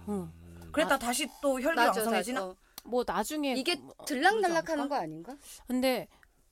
[0.09, 0.33] 응.
[0.75, 2.41] 그랬다 다시 또 혈기 맞아, 왕성해지나?
[2.41, 2.51] 맞아.
[2.53, 2.57] 어.
[2.87, 5.37] 뭐 나중에 이게 뭐 들락날락하는 거 아닌가?
[5.67, 6.07] 근데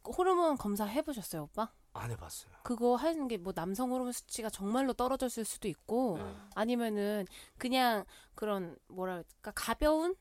[0.05, 1.71] 호르몬 검사 해보셨어요, 오빠?
[1.95, 2.53] 안 해봤어요.
[2.63, 6.49] 그거 하는 게 뭐 남성 호르몬 수치가 정말로 떨어졌을 수도 있고 음.
[6.55, 7.27] 아니면은
[7.59, 8.05] 그냥
[8.35, 10.15] 그런 뭐랄까 가벼운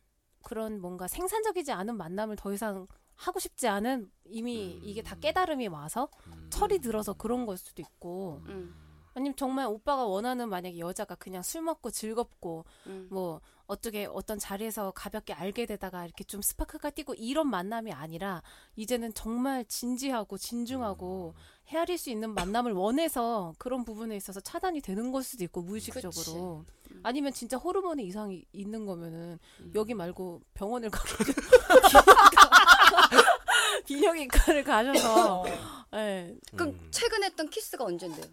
[0.44, 4.80] 그런 뭔가 생산적이지 않은 만남을 더 이상 하고 싶지 않은 이미 음.
[4.84, 6.10] 이게 다 깨달음이 와서
[6.50, 8.76] 철이 들어서 그런 걸 수도 있고 음.
[9.14, 13.08] 아니면 정말 오빠가 원하는 만약에 여자가 그냥 술 먹고 즐겁고 음.
[13.12, 13.40] 뭐
[13.72, 18.44] 어떻게 어떤 자리에서 가볍게 알게 되다가 이렇게 좀 스파크가 띄고 이런 만남이 아니라
[18.76, 21.36] 이제는 정말 진지하고 진중하고
[21.70, 26.66] 헤아릴 수 있는 만남을 원해서 그런 부분에 있어서 차단이 되는 걸 수도 있고 무의식적으로
[27.02, 29.40] 아니면 진짜 호르몬에 이상이 있는 거면은
[29.74, 31.08] 여기 말고 병원을 가고
[33.86, 35.46] 비뇨기과를 가셔서
[35.96, 36.36] 예.
[36.58, 36.88] 그럼 음.
[36.92, 38.26] 최근 했던 키스가 언젠데요?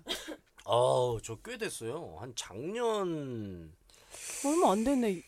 [0.64, 2.16] 아우 저 꽤 됐어요.
[2.18, 3.72] 한 작년
[4.44, 5.22] 얼마 안 됐네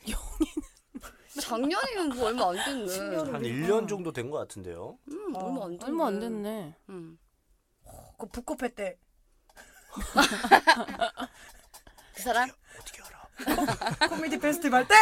[1.41, 3.17] 작년이면 뭐 얼마 안 됐네.
[3.33, 4.99] 한 1년 정도 된 것 같은데요.
[5.09, 5.85] 음, 얼마 안 됐네.
[5.87, 7.19] 얼마 안 됐네 음.
[8.19, 8.99] 그 북코페 때
[12.15, 12.51] 그 사람?
[12.79, 14.09] 어떻게 알아?
[14.09, 14.95] 코미디 페스티벌 때?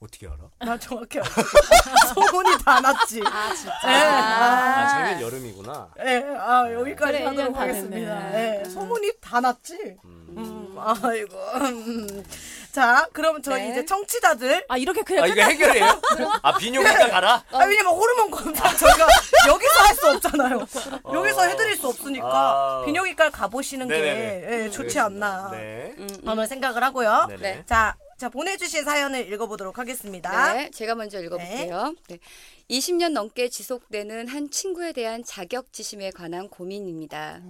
[0.00, 0.36] 어떻게 알아?
[0.58, 1.28] 나 정확히 알아.
[2.14, 3.22] 소문이 다 났지.
[3.24, 3.72] 아 진짜.
[3.86, 5.88] 예, 아 아, 작년 여름이구나.
[6.04, 8.34] 예, 아 여기까지 그래, 하도록 1년 다 하겠습니다.
[8.34, 9.96] 예, 소문이 다 났지.
[10.04, 10.26] 음.
[10.36, 11.34] 음, 아이고.
[11.62, 12.24] 음.
[12.72, 13.70] 자, 그럼 저희 네.
[13.70, 14.66] 이제 청취자들.
[14.68, 15.98] 아 이렇게 그냥 아 이거 해결해요?
[16.42, 17.42] 아 비뇨기과 가라?
[17.50, 19.06] 아, 왜냐면 호르몬 검사 저희가
[19.48, 20.66] 여기서 할 수 없잖아요.
[21.10, 22.82] 여기서 해드릴 수 없으니까 아.
[22.84, 24.64] 비뇨기과를 가보시는 게 네네네.
[24.66, 25.48] 예, 좋지 않나.
[25.52, 25.94] 네.
[25.96, 26.28] 음, 음.
[26.28, 27.24] 한번 생각을 하고요.
[27.30, 27.40] 네네.
[27.40, 27.62] 네.
[27.64, 30.54] 자, 자 보내주신 사연을 읽어보도록 하겠습니다.
[30.54, 31.94] 네, 제가 먼저 읽어볼게요.
[32.08, 32.18] 네.
[32.70, 37.42] 20년 넘게 지속되는 한 친구에 대한 자격지심에 관한 고민입니다.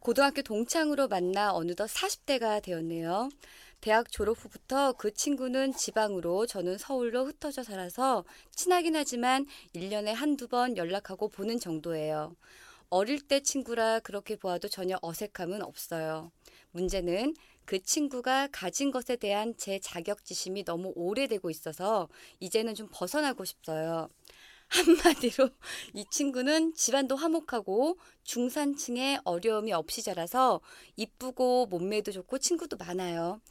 [0.00, 3.28] 고등학교 동창으로 만나 어느덧 40대가 되었네요.
[3.80, 8.24] 대학 졸업 후부터 그 친구는 지방으로 저는 서울로 흩어져 살아서
[8.56, 12.34] 친하긴 하지만 1년에 한두 번 연락하고 보는 정도예요.
[12.88, 16.32] 어릴 때 친구라 그렇게 보아도 전혀 어색함은 없어요.
[16.72, 17.34] 문제는
[17.68, 22.08] 그 친구가 가진 것에 대한 제 자격지심이 너무 오래되고 있어서
[22.40, 24.08] 이제는 좀 벗어나고 싶어요.
[24.68, 25.50] 한마디로
[25.92, 30.62] 이 친구는 집안도 화목하고 중산층의 어려움이 없이 자라서
[30.96, 33.42] 이쁘고 몸매도 좋고 친구도 많아요.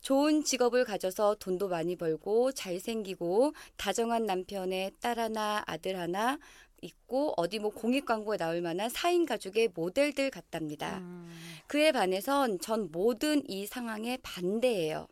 [0.00, 6.38] 좋은 직업을 가져서 돈도 많이 벌고 잘생기고 다정한 남편의 딸 하나 아들 하나
[6.86, 11.02] 있고 어디 뭐 공익 광고에 나올 만한 4인 가족의 모델들 같답니다.
[11.66, 15.06] 그에 반해선 전 모든 이 상황에 반대예요.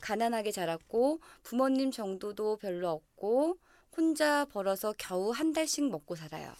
[0.00, 3.58] 가난하게 자랐고 부모님 정도도 별로 없고
[3.96, 6.52] 혼자 벌어서 겨우 한 달씩 먹고 살아요.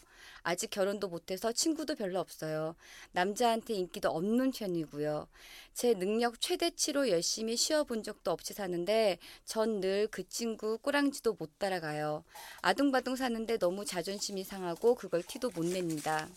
[0.49, 2.75] 아직 결혼도 못해서 친구도 별로 없어요.
[3.13, 5.29] 남자한테 인기도 없는 편이고요.
[5.75, 12.25] 제 능력 최대치로 열심히 쉬어본 적도 없이 사는데 전 늘 그 친구 꼬랑지도 못 따라가요.
[12.63, 16.29] 아둥바둥 사는데 너무 자존심이 상하고 그걸 티도 못 냅니다.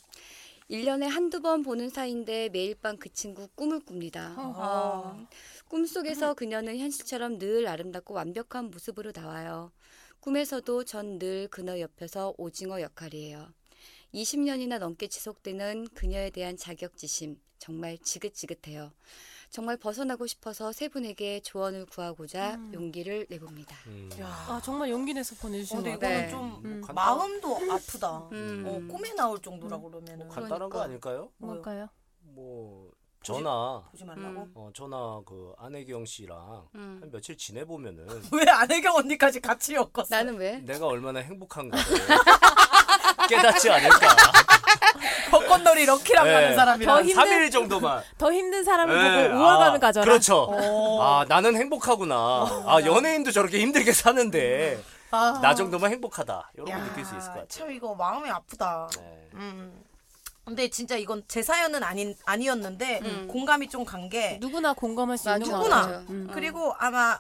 [0.70, 4.34] 1년에 한두 번 보는 사이인데 매일 밤 그 친구 꿈을 꿉니다.
[4.38, 5.26] 아.
[5.70, 9.72] 꿈속에서 그녀는 현실처럼 늘 아름답고 완벽한 모습으로 나와요.
[10.20, 13.54] 꿈에서도 전 늘 그녀 옆에서 오징어 역할이에요.
[14.14, 18.92] 20년이나 넘게 지속되는 그녀에 대한 자격지심 정말 지긋지긋해요.
[19.50, 22.72] 정말 벗어나고 싶어서 세 분에게 조언을 구하고자 음.
[22.74, 23.76] 용기를 내봅니다.
[23.88, 24.10] 음.
[24.20, 24.28] 야.
[24.48, 26.26] 아 정말 용기 내서 어, 보내주신 근데 것 이거는 같아요.
[26.26, 26.30] 네.
[26.32, 26.82] 좀 음.
[26.82, 28.30] 간단- 마음도 아프다.
[28.32, 28.64] 음.
[28.66, 30.84] 어, 꿈에 나올 정도라 그러면은 간단한 거 그러니까.
[30.84, 31.32] 아닐까요?
[31.38, 31.90] 뭘까요?
[32.22, 32.92] 뭐
[33.24, 34.42] 전화 보지 말라고.
[34.44, 34.52] 음.
[34.56, 37.00] 어 전화 그 안혜경 씨랑 음.
[37.02, 40.06] 한 며칠 지내 보면은 왜 안혜경 언니까지 같이 엮었어?
[40.10, 40.60] 나는 왜?
[40.60, 41.84] 내가 얼마나 행복한가를
[43.36, 44.08] 깨닫지 않을까.
[45.32, 46.34] 벚꽃놀이 럭키랑 네.
[46.34, 48.04] 가는 사람이랑 더 힘든- 3일 정도만.
[48.18, 50.04] 더 힘든 사람을 네, 보고 우월감을 아, 가져라.
[50.06, 50.48] 그렇죠.
[50.50, 51.02] 어.
[51.02, 52.16] 아 나는 행복하구나.
[52.66, 55.40] 아 연예인도 저렇게 힘들게 사는데 아.
[55.42, 56.52] 나 정도면 행복하다.
[56.56, 57.48] 이런 거 야, 느낄 수 있을 것 같아요.
[57.48, 58.90] 참 이거 마음이 아프다.
[58.98, 59.28] 네.
[59.34, 59.84] 음.
[60.44, 63.28] 근데 진짜 이건 제 사연은 아닌 아니었는데 음.
[63.30, 65.82] 공감이 좀 간 게 누구나 공감할 수 맞아, 있는 것 누구나.
[65.82, 65.98] 같아요.
[66.10, 66.30] 음.
[66.34, 67.20] 그리고 아마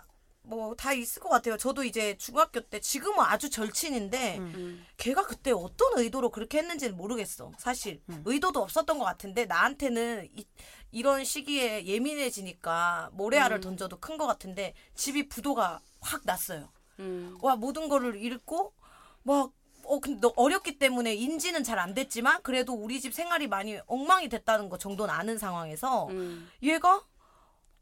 [0.57, 1.57] 뭐 다 있을 것 같아요.
[1.57, 4.53] 저도 이제 중학교 때 지금은 아주 절친인데 음.
[4.55, 4.85] 음.
[4.97, 7.51] 걔가 그때 어떤 의도로 그렇게 했는지는 모르겠어.
[7.57, 8.21] 사실 음.
[8.25, 10.45] 의도도 없었던 것 같은데 나한테는 이,
[10.91, 13.61] 이런 시기에 예민해지니까 모래알을 음.
[13.61, 16.69] 던져도 큰 것 같은데 집이 부도가 확 났어요.
[16.99, 17.37] 음.
[17.41, 18.73] 와 모든 거를 잃고
[19.23, 19.51] 막
[19.83, 24.29] 어, 근데 너 어렸기 때문에 인지는 잘 안 됐지만 그래도 우리 집 생활이 많이 엉망이
[24.29, 26.49] 됐다는 거 정도는 아는 상황에서 음.
[26.61, 27.01] 얘가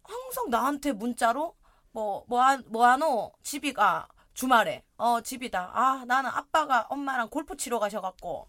[0.04, 1.56] 항상 나한테 문자로
[1.92, 3.32] 뭐 뭐하 뭐하노?
[3.44, 4.84] 집이가 주말에.
[4.98, 5.72] 어 집이다.
[5.74, 8.48] 아 나는 아빠가 엄마랑 골프 치러 가셔갖고.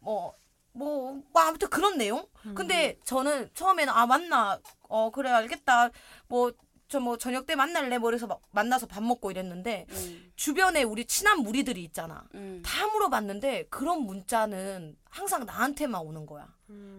[0.00, 0.34] 뭐
[0.72, 2.26] 뭐, 뭐 아무튼 그런 내용?
[2.54, 4.60] 근데 저는 처음에는 아 맞나?
[4.88, 5.90] 어 그래 알겠다.
[6.28, 6.52] 뭐
[6.88, 7.98] 저 뭐 저녁 때 만날래?
[7.98, 10.32] 뭐 이래서 막 만나서 밥 먹고 이랬는데 음.
[10.36, 12.24] 주변에 우리 친한 무리들이 있잖아.
[12.34, 12.62] 음.
[12.64, 16.46] 다 물어봤는데 그런 문자는 항상 나한테만 오는 거야.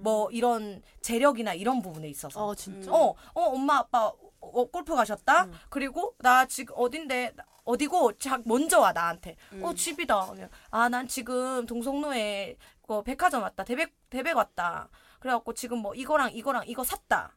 [0.01, 2.45] 뭐 이런 재력이나 이런 부분에 있어서.
[2.47, 2.91] 어 진짜.
[2.91, 4.11] 어, 어, 엄마, 아빠,
[4.53, 5.45] 어, 골프 가셨다?
[5.45, 5.53] 음.
[5.69, 7.33] 그리고 나 지금 어딘데,
[7.63, 9.35] 어디고, 자, 먼저 와, 나한테.
[9.53, 9.63] 음.
[9.63, 10.31] 어, 집이다.
[10.71, 13.63] 아, 난 지금 동성로에 그 백화점 왔다.
[13.63, 14.89] 대백, 대백 왔다.
[15.19, 17.35] 그래갖고 지금 뭐 이거랑 이거랑 이거 샀다.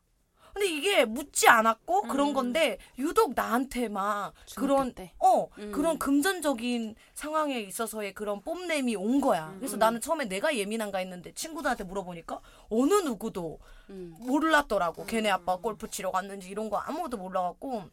[0.53, 4.95] 근데 이게 묻지 않았고 그런 건데 유독 나한테만 그런 음.
[4.95, 5.13] 중학교 때.
[5.19, 5.73] 어 음.
[5.73, 9.55] 그런 금전적인 상황에 있어서의 그런 뽐냄이 온 거야.
[9.59, 9.79] 그래서 음.
[9.79, 13.59] 나는 처음에 내가 예민한가 했는데 친구들한테 물어보니까 어느 누구도
[13.91, 14.15] 음.
[14.21, 15.07] 몰랐더라고.
[15.07, 17.85] 걔네 아빠 골프 치러 갔는지 이런 거 아무것도 몰라갖고.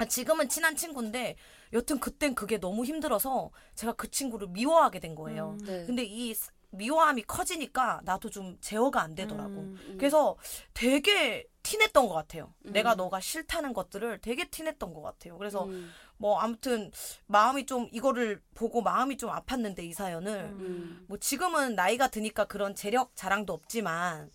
[0.00, 1.34] 아, 지금은 친한 친구인데
[1.72, 5.56] 여튼 그땐 그게 너무 힘들어서 제가 그 친구를 미워하게 된 거예요.
[5.60, 5.64] 음.
[5.66, 5.86] 네.
[5.86, 9.60] 근데 이 스- 미워함이 커지니까 나도 좀 제어가 안 되더라고.
[9.60, 9.96] 음.
[9.98, 10.36] 그래서
[10.74, 12.52] 되게 티냈던 것 같아요.
[12.66, 12.72] 음.
[12.72, 15.38] 내가 너가 싫다는 것들을 되게 티냈던 것 같아요.
[15.38, 15.90] 그래서 음.
[16.16, 16.90] 뭐 아무튼
[17.26, 21.04] 마음이 좀 이거를 보고 마음이 좀 아팠는데 이 사연을 음.
[21.08, 24.30] 뭐 지금은 나이가 드니까 그런 재력 자랑도 없지만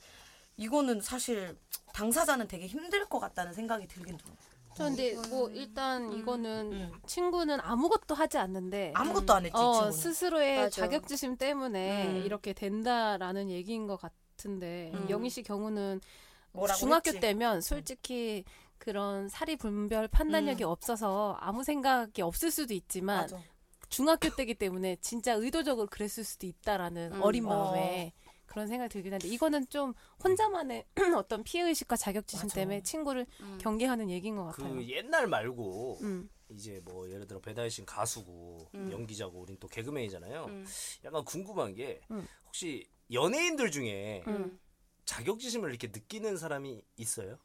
[0.58, 1.58] 이거는 사실
[1.94, 4.36] 당사자는 되게 힘들 것 같다는 생각이 들긴 들어요.
[4.76, 6.92] 저 근데 뭐 일단 이거는 음.
[7.06, 9.92] 친구는 아무것도 하지 않는데 아무것도 안 했지 이 어, 친구는.
[9.92, 10.70] 스스로의 맞아.
[10.82, 12.26] 자격지심 때문에 음.
[12.26, 15.08] 이렇게 된다라는 얘기인 것 같은데 음.
[15.10, 16.02] 영희 씨 경우는
[16.52, 17.20] 뭐라고 중학교 했지?
[17.20, 18.44] 때면 솔직히
[18.78, 23.40] 그런 사리 분별 판단력이 없어서 아무 생각이 없을 수도 있지만 맞아.
[23.90, 27.22] 중학교 때기 때문에 진짜 의도적으로 그랬을 수도 있다라는 음.
[27.22, 27.50] 어린 어.
[27.50, 28.14] 마음에
[28.54, 30.86] 그런 생각이 들긴 한데 이거는 좀 혼자만의
[31.18, 32.56] 어떤 피해 의식과 자격지심 맞아.
[32.56, 33.58] 때문에 친구를 음.
[33.60, 34.76] 경계하는 얘기인 것 같아요.
[34.76, 36.30] 그 옛날 말고 음.
[36.50, 38.92] 이제 뭐 예를 들어 배다이신 가수고 음.
[38.92, 40.46] 연기자고 우린 또 개그맨이잖아요.
[40.46, 40.66] 음.
[41.04, 42.28] 약간 궁금한 게 음.
[42.46, 44.60] 혹시 연예인들 중에 음.
[45.06, 47.38] 자격지심을 이렇게 느끼는 사람이 있어요?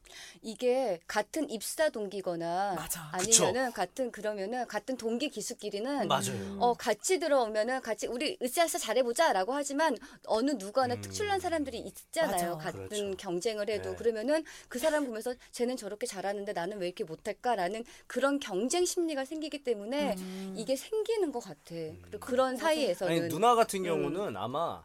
[0.42, 3.08] 이게 같은 입사 동기거나 맞아.
[3.12, 6.58] 아니면은 같은 그러면은 같은 동기 기수끼리는 맞아요.
[6.60, 11.00] 어 같이 들어오면은 같이 우리 으쌰으쌰 잘해보자라고 하지만 어느 누구 하나 음.
[11.00, 12.56] 특출난 사람들이 있잖아요.
[12.56, 12.72] 맞아.
[12.72, 13.16] 같은 그렇죠.
[13.16, 13.96] 경쟁을 해도 네.
[13.96, 19.64] 그러면은 그 사람 보면서 쟤는 저렇게 잘하는데 나는 왜 이렇게 못할까라는 그런 경쟁 심리가 생기기
[19.64, 20.54] 때문에 음.
[20.56, 21.58] 이게 생기는 것 같아.
[21.70, 24.84] 그리고 그런 사이에서는 아니 누나 같은 경우는 아마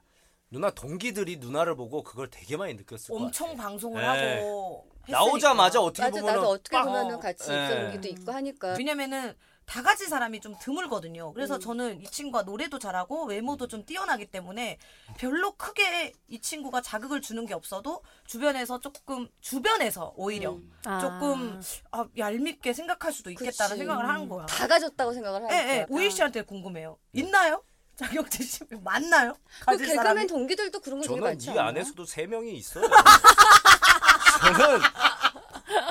[0.54, 3.58] 누나 동기들이 누나를 보고 그걸 되게 많이 느꼈을 것 엄청.
[3.58, 4.36] 방송을 네.
[4.40, 5.82] 하고 나오자마자 했으니까.
[5.82, 6.84] 어떻게 맞아 보면은 나도 어떻게 빡!
[6.86, 7.64] 보면은 같이 네.
[7.66, 9.34] 입사 동기도 있고 하니까 왜냐면은
[9.66, 11.30] 다 가진 사람이 좀 드물거든요.
[11.30, 11.34] 음.
[11.34, 14.78] 그래서 저는 이 친구가 노래도 잘하고 외모도 좀 뛰어나기 때문에
[15.18, 20.72] 별로 크게 이 친구가 자극을 주는 게 없어도 주변에서 조금 주변에서 오히려 음.
[20.86, 21.00] 아.
[21.00, 21.62] 조금
[21.92, 23.78] 아, 얄밉게 생각할 수도 있겠다는 그치.
[23.80, 24.46] 생각을 하는 거야.
[24.46, 25.74] 다 가졌다고 생각을 예, 하니까.
[25.78, 25.86] 예.
[25.90, 27.00] 오이 씨한테 궁금해요.
[27.14, 27.64] 있나요?
[27.96, 29.36] 자격지심 맞나요?
[29.68, 30.28] 그 개그맨 사람이?
[30.28, 31.68] 동기들도 그런 거 되게 저는 많지 이 않아요?
[31.68, 32.86] 안에서도 세 명이 있어요.
[34.42, 34.80] 저는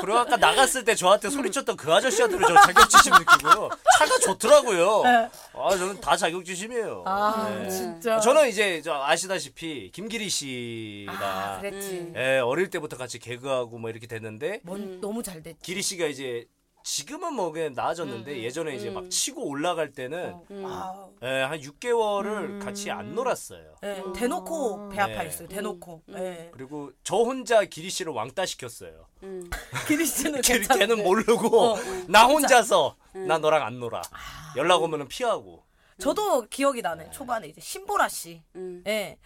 [0.00, 3.68] 그리고 아까 나갔을 때 저한테 소리쳤던 그 아저씨한테도 저 자격지심 느끼고요.
[3.98, 5.02] 차가 좋더라고요.
[5.04, 5.30] 네.
[5.54, 7.04] 아 저는 다 자격지심이에요.
[7.06, 7.70] 아 네.
[7.70, 8.20] 진짜.
[8.20, 11.88] 저는 이제 저 아시다시피 김기리 씨가 아 그랬지.
[11.90, 12.14] 음.
[12.16, 15.00] 예, 어릴 때부터 같이 개그하고 뭐 이렇게 됐는데 뭔, 음.
[15.00, 15.58] 너무 잘 됐지.
[15.62, 16.46] 기리 씨가 이제
[16.84, 18.94] 지금은 뭐 그냥 나아졌는데 음, 예전에 이제 음.
[18.94, 20.44] 막 치고 올라갈 때는 어.
[20.50, 20.64] 음.
[20.66, 22.58] 아, 예, 한 6개월을 음.
[22.58, 23.76] 같이 안 놀았어요.
[23.84, 24.12] 예, 음.
[24.12, 25.28] 대놓고 배 아파 네.
[25.28, 25.48] 있어요.
[25.48, 26.02] 대놓고.
[26.08, 26.14] 음.
[26.18, 26.50] 예.
[26.52, 29.06] 그리고 저 혼자 기리 씨를 왕따 시켰어요.
[29.22, 29.48] 음.
[29.86, 30.66] 기리 씨는 기리.
[30.66, 31.76] 걔는 모르고 어.
[32.08, 33.26] 나 혼자서 음.
[33.26, 34.00] 나 너랑 안 놀아.
[34.00, 34.54] 아.
[34.56, 35.62] 연락 오면은 피하고.
[35.98, 37.10] 저도 기억이 나네.
[37.10, 38.42] 초반에 이제 신보라 씨.
[38.56, 38.82] 음.
[38.88, 39.18] 예.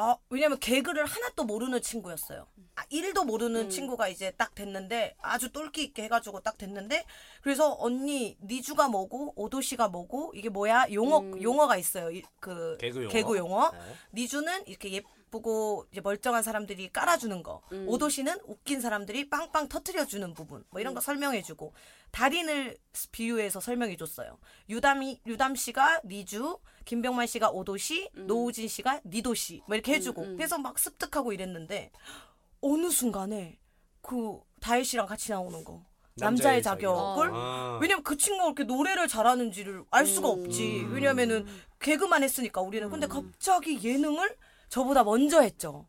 [0.00, 2.46] 아, 왜냐면 개그를 하나도 모르는 친구였어요.
[2.76, 3.68] 아, 일도 모르는 음.
[3.68, 7.04] 친구가 이제 딱 됐는데 아주 똘끼 있게 해가지고 딱 됐는데
[7.42, 11.42] 그래서 언니 니주가 뭐고 오도시가 뭐고 이게 뭐야 용어 음.
[11.42, 12.12] 용어가 있어요.
[12.12, 12.76] 이- 그
[13.08, 13.72] 개그 용어.
[13.72, 13.78] 네.
[14.14, 17.62] 니주는 이렇게 예 쁘고 이제 멀쩡한 사람들이 깔아주는 거.
[17.72, 17.86] 음.
[17.88, 20.64] 오도시는 웃긴 사람들이 빵빵 터트려주는 부분.
[20.70, 21.72] 뭐 이런 거 설명해주고
[22.10, 22.76] 달인을
[23.12, 24.38] 비유해서 설명해줬어요.
[24.68, 30.36] 유담이 유담 씨가 니주, 김병만 씨가 오도시, 노우진 씨가 니도시 뭐 이렇게 해주고 음, 음.
[30.36, 31.90] 그래서 막 습득하고 이랬는데
[32.60, 33.58] 어느 순간에
[34.00, 36.96] 그 다혜 씨랑 같이 나오는 거 남자의, 남자의 자격.
[36.96, 37.78] 자격을 아.
[37.80, 40.44] 왜냐면 그 친구가 그렇게 노래를 잘하는지를 알 수가 음.
[40.46, 40.86] 없지.
[40.90, 41.46] 왜냐면은
[41.78, 42.90] 개그만 했으니까 우리는.
[42.90, 43.08] 근데 음.
[43.08, 44.36] 갑자기 예능을
[44.68, 45.86] 저보다 먼저 했죠.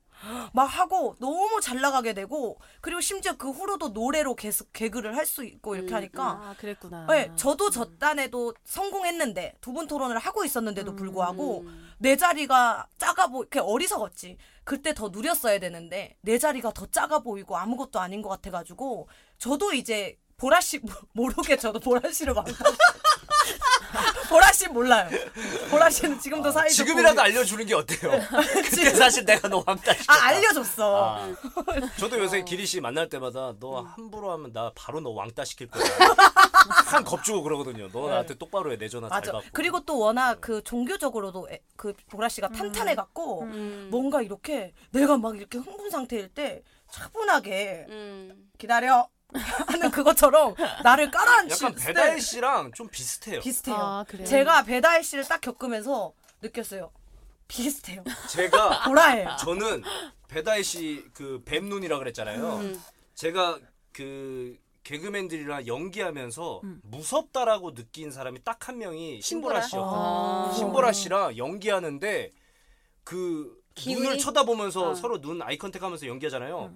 [0.52, 5.46] 막 하고 너무 잘 나가게 되고 그리고 심지어 그 후로도 노래로 계속 개그를 할 수
[5.46, 7.06] 있고 이렇게 음, 하니까 아, 그랬구나.
[7.08, 11.90] 네, 저도 저 딴에도 성공했는데 두 분 토론을 하고 있었는데도 불구하고 음.
[12.00, 14.38] 내 자리가 작아 보 이렇게 어리석었지.
[14.66, 20.18] 그때 더 누렸어야 되는데 내 자리가 더 작아 보이고 아무것도 아닌 것 같아가지고 저도 이제
[20.36, 22.52] 보라 씨 모- 모르게 저도 보라 씨를 만나.
[24.30, 25.10] 보라 씨 몰라요.
[25.70, 28.12] 보라 씨는 지금도 사이 좋고 지금이라도 알려주는 게 어때요?
[28.70, 30.14] 그때 사실 내가 너 왕따 시켰다.
[30.14, 31.16] 아 알려줬어.
[31.18, 31.36] 아.
[32.00, 35.84] 저도 요새 기리 씨 만날 때마다 너 함부로 하면 나 바로 너 왕따 시킬 거야.
[36.86, 37.90] 한 겁주고 그러거든요.
[37.92, 38.78] 너 나한테 똑바로 해.
[38.78, 39.32] 내 전화 잘 맞아.
[39.32, 39.48] 받고.
[39.54, 43.88] 그리고 또 워낙 그 종교적으로도 애- 그 보라 씨가 탄탄해 갖고 음.
[43.92, 48.50] 뭔가 이렇게 내가 막 이렇게 흥분 상태일 때 차분하게 음.
[48.58, 51.94] 기다려 하는 그것처럼 나를 깔아앉힌 약간 스타일.
[51.94, 53.40] 배다혜 씨랑 좀 비슷해요.
[53.42, 53.76] 비슷해요.
[53.78, 54.26] 아, 그래요?
[54.26, 56.92] 제가 배다혜 씨를 딱 겪으면서 느꼈어요.
[57.48, 58.04] 비슷해요.
[58.30, 59.36] 제가 보라예요.
[59.40, 59.84] 저는
[60.28, 62.58] 배다혜 씨그 뱀눈이라 그랬잖아요.
[62.58, 62.84] 음.
[63.16, 63.60] 제가
[63.92, 66.82] 그 개그맨들이랑 연기하면서 음.
[66.84, 69.62] 무섭다라고 느낀 사람이 딱 한 명이 신보라?
[69.62, 69.96] 씨였거든요.
[70.50, 70.54] 아.
[70.56, 72.32] 신보라 씨랑 연기하는데
[73.04, 74.02] 그 기운이?
[74.02, 74.96] 눈을 쳐다보면서 어.
[74.96, 76.74] 서로 눈 아이 컨택하면서 연기하잖아요.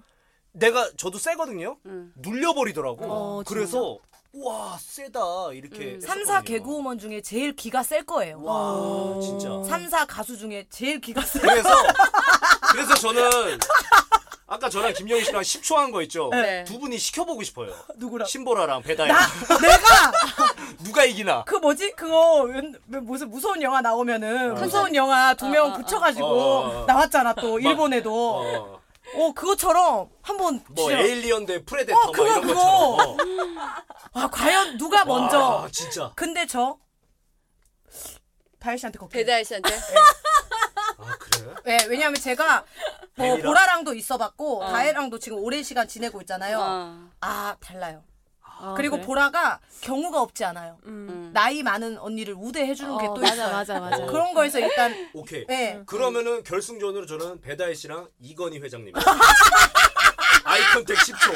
[0.54, 1.78] 내가 저도 세거든요.
[1.86, 2.12] 음.
[2.16, 2.98] 눌려버리더라고.
[3.06, 3.98] 어, 그래서
[4.34, 5.20] 와 세다
[5.54, 5.96] 이렇게.
[5.96, 6.00] 음.
[6.02, 6.42] 삼사 했었거든요.
[6.60, 8.42] 개그우먼 중에 제일 기가 셀 거예요.
[8.44, 9.50] 와 진짜.
[9.68, 11.42] 삼사 가수 중에 제일 기가 셀.
[11.42, 11.70] 그래서
[12.72, 13.60] 그래서 저는
[14.48, 16.30] 아까 저랑 김영희 씨랑 10초 한 거 있죠.
[16.32, 16.64] 네.
[16.66, 17.74] 두 분이 시켜보고 싶어요.
[17.96, 18.28] 누구랑?
[18.28, 19.12] 신보라랑 배다혜.
[19.12, 19.20] 나
[19.62, 20.12] 내가
[20.84, 21.44] 누가 이기나?
[21.46, 24.56] 그 뭐지 그거 웬- 웬 무슨 무서운 영화 나오면은 어.
[24.56, 26.32] 무서운 영화 두명 어, 어, 붙여가지고 어,
[26.68, 26.86] 어, 어.
[26.86, 28.12] 나왔잖아 또 일본에도
[28.42, 28.82] 어,
[29.16, 32.96] 어 그것처럼 한번 뭐 진짜- 에일리언 대 프레데터 어, 뭐 그거, 이런 그거.
[32.98, 33.58] 것처럼.
[34.14, 36.12] 아 과연 누가 먼저 와, 진짜.
[36.16, 36.78] 근데 저
[38.60, 39.70] 다혜 씨한테 걱정 배다혜 씨한테.
[40.98, 41.54] 아 그래?
[41.66, 42.64] 네, 왜냐면 제가
[43.16, 43.42] 뭐 뱀이랑?
[43.42, 44.72] 보라랑도 있어봤고 어.
[44.72, 47.10] 다혜랑도 지금 오랜 시간 지내고 있잖아요 어.
[47.22, 48.04] 아 달라요
[48.64, 49.06] 아, 그리고 그래?
[49.06, 51.08] 보라가 경우가 없지 않아요 음.
[51.10, 51.30] 음.
[51.34, 54.04] 나이 많은 언니를 우대해 주는 게 어, 또 맞아, 있어요 맞아, 맞아.
[54.04, 54.06] 어.
[54.08, 55.46] 그런 거에서 일단 오케이.
[55.48, 55.82] 네.
[55.86, 58.94] 그러면은 결승전으로 저는 배다혜 씨랑 이건희 회장님.
[60.46, 61.34] 아이 컨택 10초.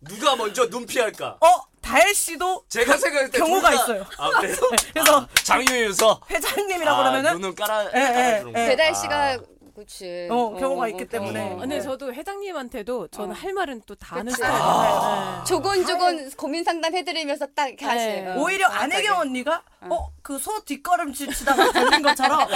[0.00, 1.38] 누가 먼저 눈 피할까?
[1.40, 4.06] 어 다혜 씨도 제가 생각할 때 경우가 둘 다- 있어요.
[4.18, 4.30] 아?
[4.40, 4.62] 그래서
[5.22, 8.66] 아, 장유유서 회장님이라고 아, 그러면은 눈은 깔아 예, 깔아주는 예, 예.
[8.68, 9.38] 배다혜 씨가
[9.78, 10.28] 그치.
[10.30, 11.56] 어, 경우가 있기 때문에.
[11.60, 11.80] 근데 네.
[11.80, 13.34] 저도 회장님한테도 저는 어.
[13.38, 14.36] 할 말은 또 다 하는 그치.
[14.36, 14.62] 스타일이에요.
[14.62, 15.38] 아.
[15.44, 15.48] 네.
[15.48, 18.06] 조곤조곤 고민 상담 해드리면서 딱 하시.
[18.06, 18.26] 네.
[18.28, 18.66] 어, 오히려.
[18.68, 22.46] 안혜경 언니가 어 그 소 뒷걸음질 치다가 걸린 것처럼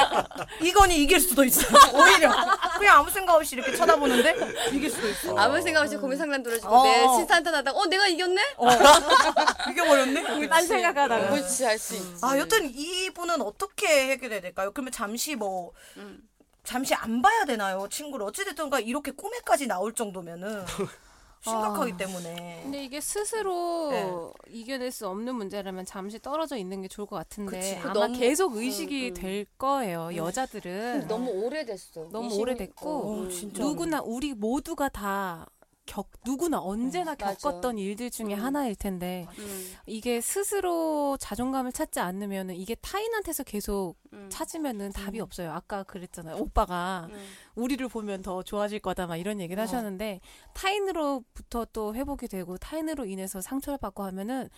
[0.60, 1.62] 이건이 이길 수도 있어.
[1.96, 2.30] 오히려
[2.78, 4.36] 그냥 아무 생각 없이 이렇게 쳐다보는데
[4.74, 5.34] 이길 수도 있어.
[5.38, 6.84] 아무 생각 없이 고민 상담 들어주고 어.
[6.84, 8.42] 내 신사한탄 하다가 어 내가 이겼네?
[8.58, 8.66] 어
[9.70, 10.48] 이겨버렸네.
[10.48, 11.30] 딴 생각하다가.
[11.30, 12.14] 그렇지 할 수 있지.
[12.22, 14.70] 아 여튼 이분은 어떻게 해결해야 될까요?
[14.72, 16.18] 그러면 잠시 뭐 음.
[16.64, 20.64] 잠시 안 봐야 되나요 친구를 어찌됐든가 이렇게 꿈에까지 나올 정도면은
[21.44, 21.96] 심각하기 아.
[21.96, 22.60] 때문에.
[22.62, 24.08] 근데 이게 스스로 네.
[24.48, 27.76] 이겨낼 수 없는 문제라면 잠시 떨어져 있는 게 좋을 것 같은데 그치.
[27.78, 29.14] 아마 너무- 계속 의식이 음, 음.
[29.14, 30.14] 될 거예요.
[30.14, 32.10] 여자들은 너무 오래됐어.
[32.12, 32.88] 너무 20 오래됐고
[33.24, 33.28] 어.
[33.58, 35.48] 누구나 우리 모두가 다
[35.84, 37.34] 겪, 누구나 언제나 음, 맞아.
[37.34, 38.44] 겪었던 일들 중에 음.
[38.44, 45.50] 하나일 텐데 음, 이게 스스로 자존감을 찾지 않으면 이게 타인한테서 계속 음, 찾으면은 답이 없어요.
[45.52, 46.36] 아까 그랬잖아요.
[46.36, 47.24] 오빠가 음.
[47.56, 49.64] 우리를 보면 더 좋아질 거다 막 이런 얘기를 어.
[49.64, 50.20] 하셨는데
[50.54, 54.48] 타인으로부터 또 회복이 되고 타인으로 인해서 상처를 받고 하면은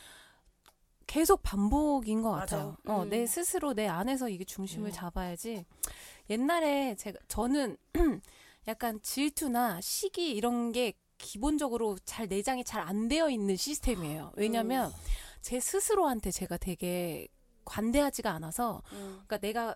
[1.06, 2.56] 계속 반복인 것 맞아.
[2.56, 2.76] 같아요.
[2.86, 3.08] 어, 음.
[3.08, 4.92] 내 스스로 내 안에서 이게 중심을 음.
[4.92, 5.64] 잡아야지.
[6.30, 7.76] 옛날에 제가 저는
[8.68, 14.32] 약간 질투나 시기 이런 게 기본적으로 잘 내장이 잘 안 되어 있는 시스템이에요.
[14.36, 14.92] 왜냐면
[15.40, 17.26] 제 스스로한테 제가 되게
[17.64, 19.22] 관대하지가 않아서 음.
[19.26, 19.74] 그러니까 내가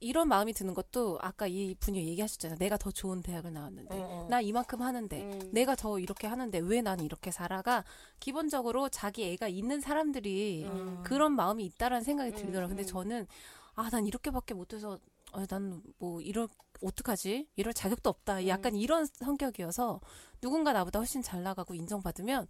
[0.00, 2.58] 이런 마음이 드는 것도 아까 이 분이 얘기하셨잖아요.
[2.58, 4.26] 내가 더 좋은 대학을 나왔는데 어, 어.
[4.30, 5.50] 나 이만큼 하는데 음.
[5.52, 7.84] 내가 더 이렇게 하는데 왜 나는 이렇게 살아가
[8.20, 11.02] 기본적으로 자기 애가 있는 사람들이 음.
[11.02, 12.68] 그런 마음이 있다라는 생각이 음, 들더라고요.
[12.68, 12.86] 근데 음.
[12.86, 13.26] 저는
[13.74, 14.98] 아 난 이렇게밖에 못해서
[15.32, 16.48] 어, 난뭐 이럴
[16.82, 17.48] 어떡하지?
[17.56, 18.46] 이럴 자격도 없다.
[18.46, 20.00] 약간 이런 성격이어서
[20.40, 22.46] 누군가 나보다 훨씬 잘 나가고 인정받으면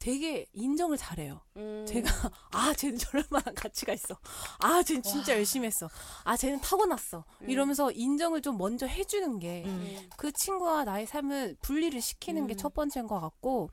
[0.00, 1.42] 되게 인정을 잘해요.
[1.56, 1.84] 음.
[1.86, 2.10] 제가
[2.52, 4.18] 아 쟤는 저럴 만한 가치가 있어.
[4.58, 5.88] 아 쟤는 진짜 열심히 했어.
[6.24, 7.24] 아 쟤는 타고났어.
[7.42, 10.08] 이러면서 인정을 좀 먼저 해주는 게 음.
[10.16, 12.56] 그 친구와 나의 삶을 분리를 시키는 게 음.
[12.56, 13.68] 첫 번째인 것 같고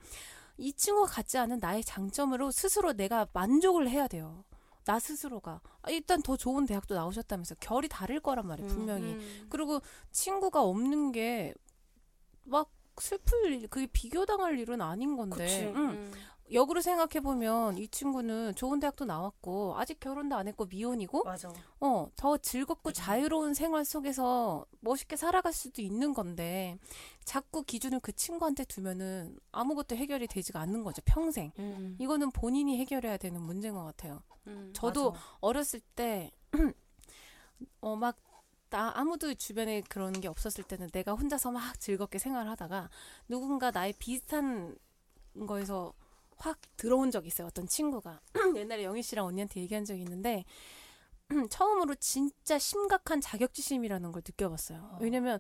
[0.58, 4.44] 이 친구가 갖지 않은 나의 장점으로 스스로 내가 만족을 해야 돼요.
[4.88, 9.48] 나 스스로가 아, 일단 더 좋은 대학도 나오셨다면서 결이 다를 거란 말이에요 분명히 음.
[9.50, 9.82] 그리고
[10.12, 11.54] 친구가 없는 게
[12.48, 15.72] 막 슬플 일, 그게 비교당할 일은 아닌 건데.
[15.76, 15.90] 응.
[15.90, 16.12] 음.
[16.52, 21.52] 역으로 생각해 보면 이 친구는 좋은 대학도 나왔고 아직 결혼도 안 했고 미혼이고 맞아.
[21.80, 26.78] 어, 더 즐겁고 자유로운 생활 속에서 멋있게 살아갈 수도 있는 건데
[27.26, 31.96] 자꾸 기준을 그 친구한테 두면은 아무것도 해결이 되지가 않는 거죠 평생 음.
[32.00, 34.72] 이거는 본인이 해결해야 되는 문제인 것 같아요 음.
[34.74, 35.24] 저도 맞아.
[35.42, 36.32] 어렸을 때
[37.82, 38.16] 어 막
[38.70, 42.90] 나 아무도 주변에 그런 게 없었을 때는 내가 혼자서 막 즐겁게 생활을 하다가
[43.30, 44.76] 누군가 나의 비슷한
[45.48, 45.94] 거에서
[46.38, 47.48] 확 들어온 적이 있어요.
[47.48, 48.22] 어떤 친구가
[48.56, 50.46] 옛날에 영희 씨랑 언니한테 얘기한 적이 있는데
[51.50, 54.98] 처음으로 진짜 심각한 자격지심이라는 걸 느껴봤어요.
[55.02, 55.40] 왜냐면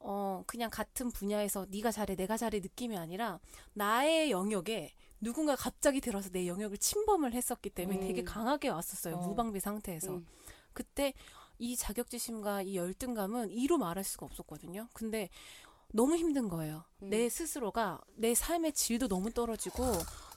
[0.00, 3.40] 어 그냥 같은 분야에서 네가 잘해 내가 잘해 느낌이 아니라
[3.72, 8.06] 나의 영역에 누군가 갑자기 들어서 내 영역을 침범을 했었기 때문에 음.
[8.06, 9.16] 되게 강하게 왔었어요.
[9.16, 9.26] 어.
[9.26, 10.16] 무방비 상태에서.
[10.16, 10.26] 음.
[10.74, 11.14] 그때
[11.58, 14.88] 이 자격지심과 이 열등감은 이로 말할 수가 없었거든요.
[14.92, 15.30] 근데
[15.92, 16.84] 너무 힘든 거예요.
[17.02, 17.10] 음.
[17.10, 19.84] 내 스스로가 내 삶의 질도 너무 떨어지고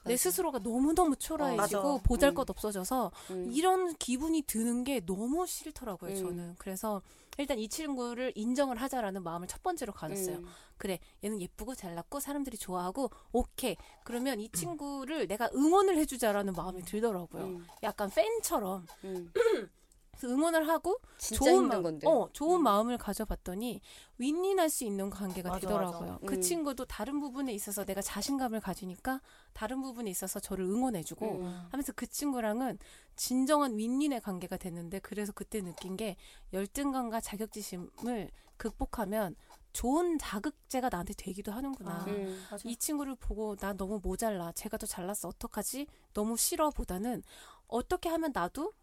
[0.05, 0.17] 내.
[0.17, 1.97] 스스로가 너무너무 초라해지고 어.
[2.03, 2.35] 보잘 음.
[2.35, 3.51] 것 없어져서 음.
[3.53, 6.15] 이런 기분이 드는 게 너무 싫더라고요, 음.
[6.15, 6.55] 저는.
[6.57, 7.01] 그래서
[7.37, 10.37] 일단 이 친구를 인정을 하자라는 마음을 첫 번째로 가졌어요.
[10.37, 10.47] 음.
[10.77, 13.75] 그래, 얘는 예쁘고 잘났고 사람들이 좋아하고 오케이.
[14.03, 17.43] 그러면 이 친구를 내가 응원을 해주자라는 마음이 들더라고요.
[17.43, 17.67] 음.
[17.83, 19.31] 약간 팬처럼 음.
[20.17, 22.07] 그래서 응원을 하고 진짜 좋은 힘든 마음, 건데.
[22.07, 22.63] 어, 좋은 음.
[22.63, 23.81] 마음을 가져봤더니
[24.17, 26.11] 윈윈할 수 있는 관계가 맞아, 되더라고요.
[26.13, 26.25] 맞아.
[26.25, 26.41] 그 음.
[26.41, 29.21] 친구도 다른 부분에 있어서 내가 자신감을 가지니까
[29.53, 31.67] 다른 부분에 있어서 저를 응원해주고 음.
[31.69, 32.79] 하면서 그 친구랑은
[33.15, 36.17] 진정한 윈윈의 관계가 됐는데 그래서 그때 느낀 게
[36.53, 39.35] 열등감과 자격지심을 극복하면
[39.73, 42.01] 좋은 자극제가 나한테 되기도 하는구나.
[42.01, 42.05] 아.
[42.07, 42.43] 음.
[42.65, 44.51] 이 친구를 보고 나 너무 모자라.
[44.53, 45.27] 제가 더 잘났어.
[45.27, 45.85] 어떡하지?
[46.13, 47.21] 너무 싫어 보다는
[47.67, 48.73] 어떻게 하면 나도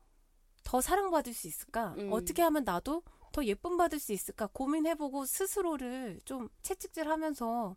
[0.64, 1.94] 더 사랑받을 수 있을까?
[1.98, 2.10] 음.
[2.12, 3.02] 어떻게 하면 나도
[3.32, 4.48] 더 예쁨 받을 수 있을까?
[4.52, 7.76] 고민해보고 스스로를 좀 채찍질 하면서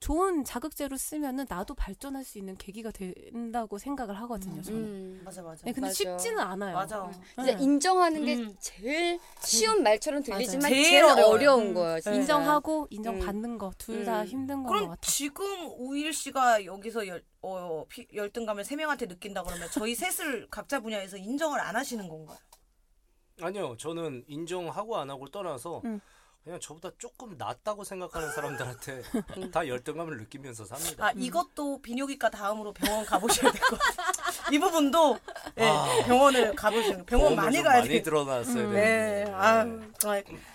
[0.00, 4.62] 좋은 자극제로 쓰면은 나도 발전할 수 있는 계기가 된다고 생각을 하거든요.
[4.62, 4.80] 저는.
[4.80, 5.20] 음.
[5.24, 5.62] 맞아 맞아.
[5.64, 5.92] 네, 근데 맞아.
[5.94, 6.74] 쉽지는 않아요.
[6.74, 7.10] 맞아.
[7.34, 7.62] 진짜 네.
[7.64, 8.54] 인정하는 게 음.
[8.60, 10.74] 제일 쉬운 말처럼 들리지만 맞아요.
[10.74, 11.04] 제일, 제일.
[11.24, 11.74] 어려운 음.
[11.74, 12.00] 거야.
[12.00, 12.14] 진짜.
[12.16, 14.26] 인정하고 인정받는 거 둘다 음.
[14.26, 15.00] 힘든 그럼 같아요.
[15.02, 15.44] 지금
[15.78, 21.16] 우일 씨가 여기서 열, 어, 피- 열등감을 세 명한테 느낀다 그러면 저희 셋을 각자 분야에서
[21.16, 22.38] 인정을 안 하시는 건가요?
[23.40, 26.00] 아니요, 저는 인정하고 안 하고를 떠나서 음.
[26.48, 29.02] 그냥 저보다 조금 낫다고 생각하는 사람들한테
[29.52, 31.08] 다 열등감을 느끼면서 삽니다.
[31.08, 34.24] 아 이것도 비뇨기과 다음으로 병원 가보셔야 될 것 같아요.
[34.50, 35.18] 이 부분도
[35.58, 35.84] 예, 아.
[36.06, 38.02] 병원을 가보시는 병원 많이 좀 가야 많이 돼요.
[38.02, 38.72] 들어놨어야 음.
[38.72, 39.24] 되는데.
[39.26, 39.66] 네, 아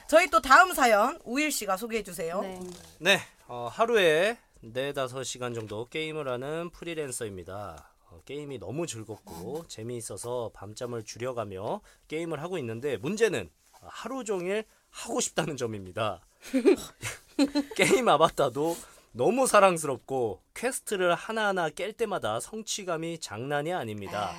[0.08, 2.42] 저희 또 다음 사연 우일 씨가 소개해 주세요.
[2.42, 2.60] 네.
[2.98, 7.94] 네, 어, 하루에 네다섯 시간 정도 게임을 하는 프리랜서입니다.
[8.10, 15.58] 어, 게임이 너무 즐겁고 재미있어서 밤잠을 줄여가며 게임을 하고 있는데 문제는 하루 종일 하고 싶다는
[15.58, 16.22] 점입니다.
[17.76, 18.78] 게임 아바타도
[19.12, 24.32] 너무 사랑스럽고 quest를 하나하나 깰 때마다 성취감이 장난이 아닙니다.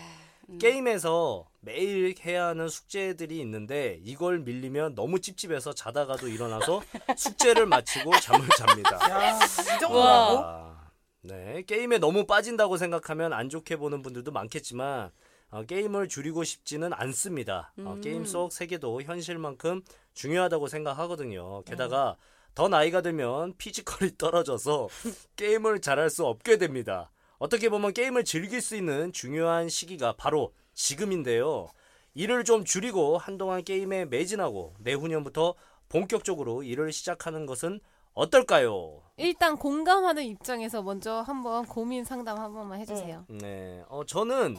[0.61, 6.83] 게임에서 매일 해야 하는 숙제들이 있는데 이걸 밀리면 너무 찝찝해서 자다가도 일어나서
[7.17, 9.11] 숙제를 마치고 잠을 잡니다.
[9.11, 10.39] 야, 이 정도라고?
[10.45, 10.91] 아,
[11.23, 15.11] 네, 게임에 너무 빠진다고 생각하면 안 좋게 보는 분들도 많겠지만
[15.55, 17.73] 어, 게임을 줄이고 싶지는 않습니다.
[17.79, 19.83] 어, 게임 속 세계도 현실만큼
[20.13, 21.63] 중요하다고 생각하거든요.
[21.63, 22.17] 게다가
[22.57, 24.89] 더 나이가 들면 피지컬이 떨어져서
[25.37, 27.13] 게임을 잘할 수 없게 됩니다.
[27.39, 31.69] 어떻게 보면 게임을 즐길 수 있는 중요한 시기가 바로 지금인데요.
[32.15, 35.55] 일을 좀 줄이고 한동안 게임에 매진하고 내후년부터
[35.89, 37.79] 본격적으로 일을 시작하는 것은
[38.13, 39.03] 어떨까요?
[39.19, 43.27] 일단 공감하는 입장에서 먼저 한번 고민 상담 한 번만 해주세요.
[43.29, 44.57] 네, 어, 저는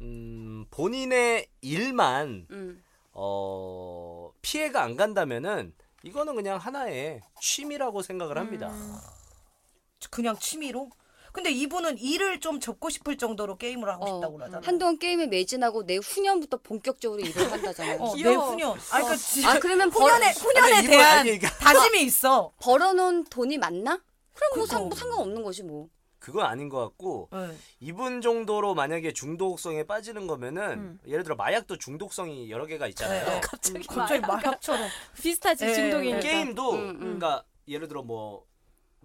[0.00, 2.82] 음, 본인의 일만 음.
[3.12, 5.72] 어, 피해가 안 간다면은
[6.02, 8.68] 이거는 그냥 하나의 취미라고 생각을 합니다.
[8.70, 8.96] 음.
[10.10, 10.90] 그냥 취미로?
[11.32, 14.64] 근데 이분은 일을 좀 접고 싶을 정도로 게임을 하고 어, 싶다고 그러잖아.
[14.64, 18.00] 한동안 게임에 매진하고 내 후년부터 본격적으로 일을 한다잖아요.
[18.00, 18.34] 어, 내.
[18.34, 18.72] 후년.
[18.92, 22.52] 아, 그러니까 지- 아 그러면 벌, 후년에 후년에 대한 아니, 그러니까- 다짐이 있어.
[22.60, 24.00] 벌어놓은 돈이 많나?
[24.34, 24.66] 그럼 뭐, 그거.
[24.66, 25.88] 상, 뭐 상관없는 거지 뭐.
[26.24, 27.54] 그건 아닌 것 같고 네.
[27.80, 33.26] 이분 정도로 만약에 중독성에 빠지는 거면은 예를 들어 마약도 중독성이 여러 개가 있잖아요.
[33.28, 33.40] 네.
[33.42, 34.42] 갑자기 갑자기 마약.
[34.42, 34.88] 마약처럼.
[35.20, 36.20] 비슷하지 예, 중독이니까.
[36.20, 36.98] 게임도 음, 음.
[36.98, 38.46] 그러니까 예를 들어 뭐.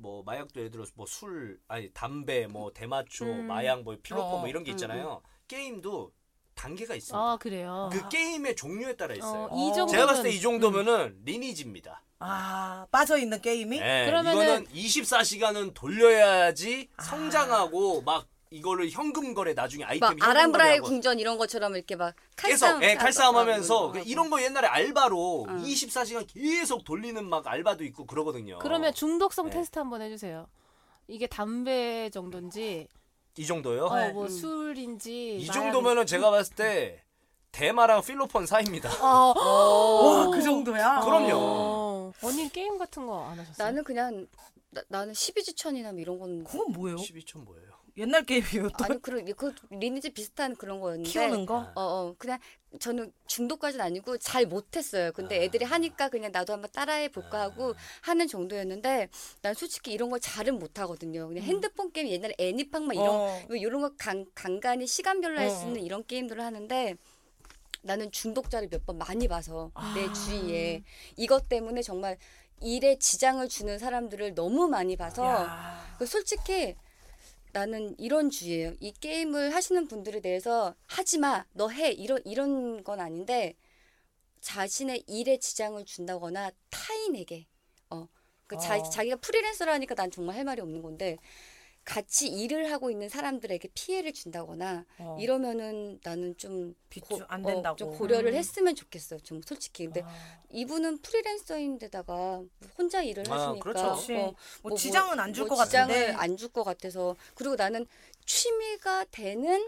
[0.01, 3.47] 뭐 마약도 예를 들어 뭐 술 아니 담배 뭐 대마초 음.
[3.47, 6.13] 마약 뭐 필로폰 어, 뭐 이런 게 음, 있잖아요 게임도
[6.55, 7.89] 단계가 있습니다 아 그래요.
[7.91, 9.85] 그 게임의 종류에 따라 있어요 어, 이 어.
[9.87, 13.79] 제가 봤을 때 이 정도면은 리니지입니다 아, 빠져 있는 게임이?
[13.79, 20.69] 네, 그러면은- 이거는 24시간은 돌려야지 성장하고 막 이거를 현금 거래 나중에 아이템 막 현금 아람브라의
[20.79, 23.99] 거래하고 궁전 이런 것처럼 이렇게 막 계속 칼싸움 예, 칼싸움 하고 하면서 하고.
[23.99, 25.63] 이런 거 옛날에 알바로 응.
[25.63, 28.59] 24시간 계속 돌리는 막 알바도 있고 그러거든요.
[28.59, 29.51] 그러면 중독성 네.
[29.57, 30.47] 테스트 한번 해주세요.
[31.07, 32.87] 이게 담배 정도인지,
[33.37, 33.85] 이 정도요?
[33.85, 34.11] 어, 네.
[34.11, 34.29] 뭐 음.
[34.29, 35.37] 술인지.
[35.37, 37.01] 이 정도면은 제가 봤을 때
[37.51, 38.89] 대마랑 필로폰 사이입니다.
[39.03, 41.01] 어, 와, 그 정도야?
[41.01, 41.31] 그럼요.
[41.35, 42.11] 어.
[42.23, 43.65] 언니 게임 같은 거 안 하셨어요?
[43.67, 44.27] 나는 그냥
[44.71, 46.97] 나, 나는 12지천이나 뭐 이런 건 그건 뭐예요?
[46.97, 47.69] 12천 뭐예요?
[47.97, 48.69] 옛날 게임이에요.
[48.77, 51.69] 또 아니 그런 그 리니지 비슷한 그런 거였는데 키우는 거?
[51.75, 52.39] 어, 어, 그냥
[52.79, 55.11] 저는 중독까지는 아니고 잘 못했어요.
[55.11, 59.09] 근데 애들이 하니까 그냥 나도 한번 따라해 볼까 하고 하는 정도였는데
[59.41, 61.27] 난 솔직히 이런 걸 잘은 못하거든요.
[61.27, 63.39] 그냥 핸드폰 게임 옛날에 애니팡 막 이런 어.
[63.47, 65.67] 뭐 이런 거 간, 간간히 시간별로 할수 어.
[65.67, 66.95] 있는 이런 게임들을 하는데
[67.81, 70.13] 나는 중독자를 몇 번 많이 봐서 내 아.
[70.13, 70.83] 주위에
[71.17, 72.17] 이것 때문에 정말
[72.61, 75.95] 일에 지장을 주는 사람들을 너무 많이 봐서 야.
[75.97, 76.75] 그 솔직히
[77.51, 78.73] 나는 이런 주의예요.
[78.79, 83.55] 이 게임을 하시는 분들에 대해서 하지 마, 너 해 이런 이런 건 아닌데
[84.41, 87.47] 자신의 일에 지장을 준다거나 타인에게
[87.89, 88.07] 어,
[88.47, 88.83] 그 자, 어.
[88.89, 91.17] 자기가 프리랜서라니까 난 정말 할 말이 없는 건데
[91.89, 95.17] 같이 일을 하고 있는 사람들에게 피해를 준다거나 어.
[95.19, 97.75] 이러면은 나는 좀 비추- 고- 안 어, 된다고.
[97.77, 98.35] 좀 고려를 음.
[98.37, 99.19] 했으면 좋겠어요.
[99.21, 100.41] 좀 솔직히 근데 아.
[100.51, 102.43] 이분은 프리랜서인데다가
[102.77, 104.13] 혼자 일을 아, 하시니까 그렇죠.
[104.13, 106.13] 어, 뭐 지장은 안 줄것 지장을 같은데.
[106.15, 107.87] 안줄 것 같아서 그리고 나는
[108.23, 109.67] 취미가 되는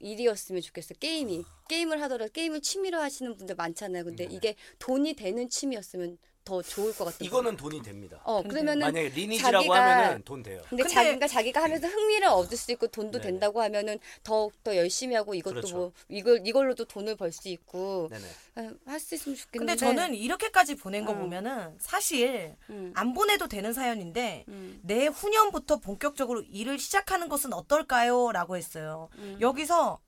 [0.00, 4.34] 일이었으면 좋겠어 게임이 게임을 하더라도 게임을 취미로 하시는 분들 많잖아요 근데 네.
[4.34, 6.16] 이게 돈이 되는 취미였으면
[6.50, 8.20] 더 좋을 것 같아요 이거는 돈이 됩니다.
[8.24, 10.60] 어 그러면은 만약에 리니지라고 자기가- 하면은 돈 돼요.
[10.68, 13.30] 근데, 근데- 자기가 자기가 하면서 흥미를 얻을 수 있고 돈도 네네.
[13.30, 15.76] 된다고 하면은 더욱 더 열심히 하고 이것도 그렇죠.
[15.76, 18.74] 뭐 이걸 이걸로도 돈을 벌 수 있고 네네.
[18.84, 21.20] 할 수 있으면 근데 좋겠는데 저는 이렇게까지 보낸 거 음.
[21.20, 28.32] 보면은 사실 음, 안 보내도 되는 사연인데 음, 내 후년부터 본격적으로 일을 시작하는 것은 어떨까요?
[28.32, 29.08] 라고 했어요.
[29.18, 29.38] 음.
[29.40, 30.00] 여기서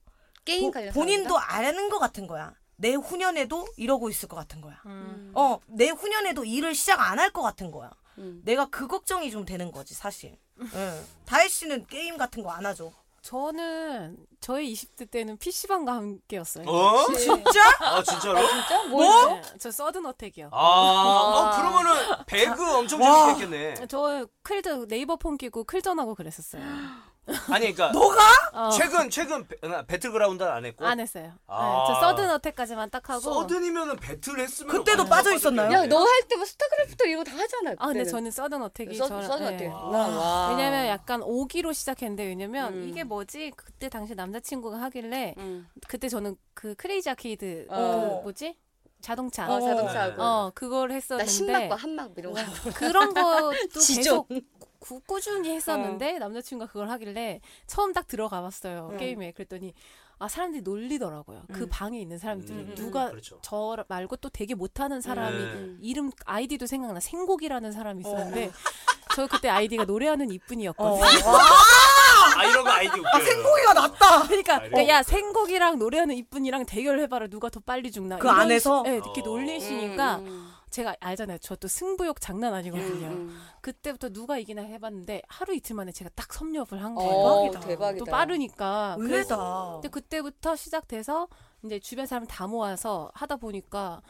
[0.43, 2.53] 게임 보- 관련 본인도 아는 것 같은 거야.
[2.83, 4.81] 내 후년에도 이러고 있을 것 같은 거야.
[4.87, 5.31] 음.
[5.33, 7.89] 어, 내 후년에도 일을 시작 안 할 것 같은 거야.
[8.17, 8.41] 음.
[8.43, 10.37] 내가 그 걱정이 좀 되는 거지, 사실.
[10.59, 11.05] 응.
[11.25, 12.91] 다혜 씨는 게임 같은 거 안 하죠?
[13.21, 16.65] 저는 저의 20대 때는 PC방과 함께였어요.
[16.67, 17.07] 어?
[17.15, 17.61] 진짜?
[17.79, 18.45] 아 진짜로?
[18.49, 19.27] 진짜 뭐?
[19.35, 20.49] 네, 저 서든 어택이요.
[20.51, 21.93] 아, 어, 그러면은
[22.27, 23.33] 배그 엄청 와.
[23.33, 23.87] 재밌겠네.
[23.87, 26.61] 저 클드 네이버 폰 끼고 클전하고 그랬었어요.
[27.49, 28.19] 아니 그러니까 너가?
[28.51, 31.31] 어, 최근 최근 배, 아, 배틀그라운드는 안 했고 안 했어요.
[31.47, 31.85] 아.
[31.87, 33.21] 네, 저 서든 어택까지만 딱 하고.
[33.21, 35.71] 서든이면은 배틀 했으면 그때도 빠져 있었나요?
[35.71, 38.11] 야 너 할 때 뭐 스타크래프트 이거 다 하잖아 아 근데 그때는.
[38.11, 39.55] 저는 서든 어택이 써, 저랑- 써도 네.
[39.55, 39.71] 어때요?
[39.71, 40.49] 와.
[40.49, 42.89] 왜냐면 약간 오기로 시작했는데 왜냐면 음.
[42.89, 45.65] 이게 뭐지 그때 당시 남자친구가 하길래 응.
[45.87, 47.75] 그때 저는 그 크레이지 아케이드 어.
[48.19, 48.57] 그 뭐지
[49.01, 50.21] 자동차 어, 자동차하고.
[50.21, 52.41] 어 그걸 나 했었는데 신막과 한막 이런 거.
[52.75, 54.23] 그런 것도 지존.
[54.27, 54.43] 계속
[54.83, 58.97] 구- 꾸준히 했었는데 남자친구가 그걸 하길래 처음 딱 들어가 봤어요 음.
[58.97, 59.73] 게임에 그랬더니
[60.19, 61.69] 아 사람들이 놀리더라고요 그 음.
[61.69, 63.39] 방에 있는 사람들이 음, 음, 누가 그렇죠.
[63.41, 65.43] 저 말고 또 되게 못하는 사람이 네.
[65.53, 65.77] 음.
[65.81, 68.51] 이름 아이디도 생각나 생곡이라는 사람이 있었는데
[69.15, 70.33] 저 그때 아이디가 노래하는 어.
[70.33, 71.03] 이쁜이었거든요.
[72.35, 73.11] 아 이런 거 아이디 웃겨요.
[73.13, 74.23] 아, 생고기가 낫다.
[74.27, 78.83] 그러니까, 아, 그러니까 야 생곡이랑 노래하는 이쁜이랑 대결해봐라 누가 더 빨리 죽나 그 안에서?
[78.83, 79.23] 식- 네, 이렇게 어.
[79.23, 83.41] 놀리시니까 음, 제가 알잖아요 저 또 승부욕 장난 음, 아니거든요 음.
[83.61, 87.59] 그때부터 누가 이기나 해봤는데 하루 이틀 만에 제가 딱 섭렵을 한 어, 거예요 대박이다.
[87.67, 88.05] 대박이다.
[88.05, 89.79] 또 빠르니까 그래서.
[89.81, 91.27] 근데 그때부터 시작돼서
[91.63, 94.01] 이제 주변 사람 다 모아서 하다 보니까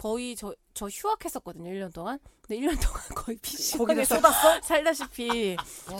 [0.00, 4.60] 거의 저, 저 휴학했었거든요 1년 동안 근데 1년 동안 거의 PC방에서 쏟았어?
[4.62, 5.56] 살다시피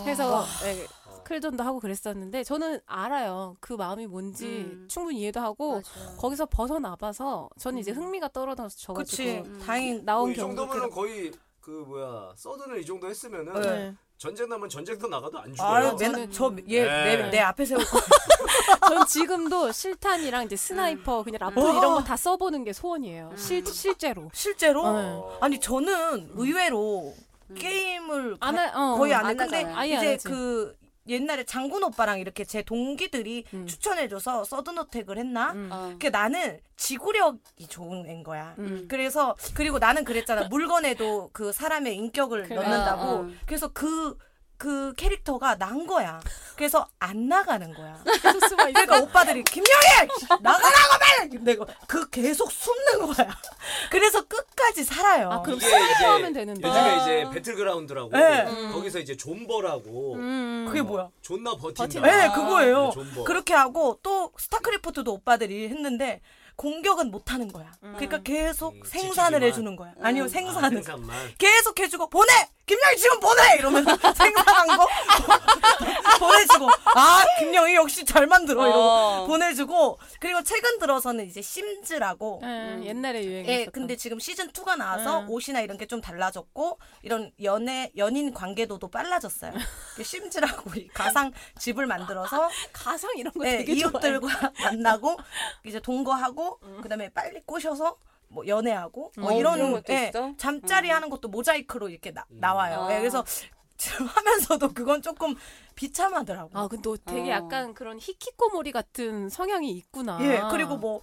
[0.06, 0.86] 해서 예,
[1.24, 4.86] 클전도 하고 그랬었는데 저는 알아요 그 마음이 뭔지 음.
[4.90, 6.16] 충분히 이해도 하고 맞아.
[6.18, 7.96] 거기서 벗어나봐서 저는 이제 음.
[7.96, 9.42] 흥미가 떨어져가지고 그치.
[9.44, 9.62] 음.
[9.64, 10.04] 다행.
[10.04, 13.94] 나온 이 경우 정도면은 거의 그 뭐야 서든을 이 정도 했으면은 네.
[14.18, 15.68] 전쟁 나면 전쟁터 나가도 안 죽어요.
[15.68, 17.16] 아유, 저는- 맨날 저얘 네.
[17.16, 17.84] 내내 앞에 세우고
[18.88, 21.76] 전 지금도 실탄이랑 이제 sniper 그냥 라이플 음.
[21.76, 25.22] 이런 거 다 써보는 게 소원이에요 실, 실제로 실제로 네.
[25.40, 27.14] 아니 저는 의외로
[27.54, 30.28] 게임을 안 가- 할- 어, 거의 안안안 이제 하지.
[30.28, 30.76] 그
[31.06, 33.66] 옛날에 장군 오빠랑 이렇게 제 동기들이 음.
[33.66, 35.52] 추천해줘서 서든어택을 했나?
[35.52, 35.68] 음.
[35.70, 35.94] 어.
[36.00, 38.54] 그 나는 지구력이 좋은 애인 거야.
[38.58, 38.86] 음.
[38.88, 40.48] 그래서 그리고 나는 그랬잖아.
[40.48, 42.56] 물건에도 그 사람의 인격을 그래.
[42.56, 43.02] 넣는다고.
[43.02, 43.30] 어, 어.
[43.46, 44.16] 그래서 그
[44.56, 46.20] 그 캐릭터가 난 거야.
[46.56, 48.02] 그래서 안 나가는 거야.
[48.22, 48.72] 계속 숨어 있어.
[48.72, 50.08] 그러니까 오빠들이 김영희
[50.40, 51.44] 나가라고 말.
[51.44, 53.28] 내가 그 계속 숨는 거야.
[53.90, 55.30] 그래서 끝까지 살아요.
[55.30, 56.66] 아, 그럼 이게 스스로 이제 하면 되는데.
[56.68, 56.96] 요즘에 아.
[57.02, 58.44] 이제 배틀그라운드라고 네.
[58.72, 60.64] 거기서 이제 존버라고 음.
[60.68, 61.08] 그게 뭐야?
[61.22, 62.00] 존나 버틴다.
[62.00, 62.32] 네, 아.
[62.32, 62.84] 그거예요.
[62.86, 63.24] 네, 존버.
[63.24, 66.20] 그렇게 하고 또 스타크래프트도 오빠들이 했는데
[66.56, 67.72] 공격은 못 하는 거야.
[67.80, 69.42] 그러니까 계속 음, 생산을 지키기만.
[69.42, 69.92] 해주는 거야.
[70.00, 70.70] 아니요, 아, 생산을.
[70.84, 71.34] 생산만.
[71.36, 72.32] 계속 해주고 보내
[72.66, 74.86] 김영희 지금 보내 이러면서 생산한 거
[76.18, 79.26] 보내주고 아 김영희 역시 잘 만들어 이러고 어.
[79.26, 83.60] 보내주고 그리고 최근 들어서는 이제 심즈라고 예, 옛날에 유행했었던.
[83.60, 85.30] 예, 근데 지금 시즌 2가 나와서 음.
[85.30, 89.52] 옷이나 이런 게 좀 달라졌고 이런 연애 연인 관계도도 빨라졌어요.
[89.96, 93.92] 그 심즈라고 이 가상 집을 만들어서 가상 이런 거 예, 되게 좋아해.
[93.92, 95.18] 이웃들과 만나고
[95.66, 97.98] 이제 동거하고 그 다음에 빨리 꼬셔서
[98.34, 100.34] 뭐 연애하고 뭐 어, 이런 예, 있어?
[100.36, 102.86] 잠자리 하는 것도 모자이크로 이렇게 나, 나와요.
[102.90, 102.98] 예, 아.
[102.98, 103.24] 그래서
[103.76, 105.34] 지금 하면서도 그건 조금
[105.74, 106.50] 비참하더라고.
[106.54, 107.36] 아, 근데 너 되게 어.
[107.36, 110.18] 약간 그런 히키코모리 같은 성향이 있구나.
[110.22, 111.00] 예, 그리고 뭐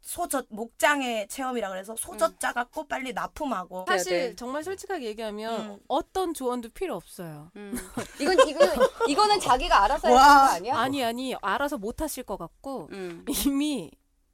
[0.00, 4.36] 소젖 목장의 체험이라 그래서 소젖 짜갖고 빨리 납품하고 사실 네, 네.
[4.36, 5.78] 정말 솔직하게 얘기하면 음.
[5.88, 7.50] 어떤 조언도 필요 없어요.
[7.56, 7.74] 음.
[8.20, 8.66] 이건 이거
[9.08, 10.08] 이거는 자기가 알아서.
[10.08, 10.76] 되는 거 아니야?
[10.78, 13.24] 아니 아니 알아서 못 하실 것 같고 음.
[13.46, 13.90] 이미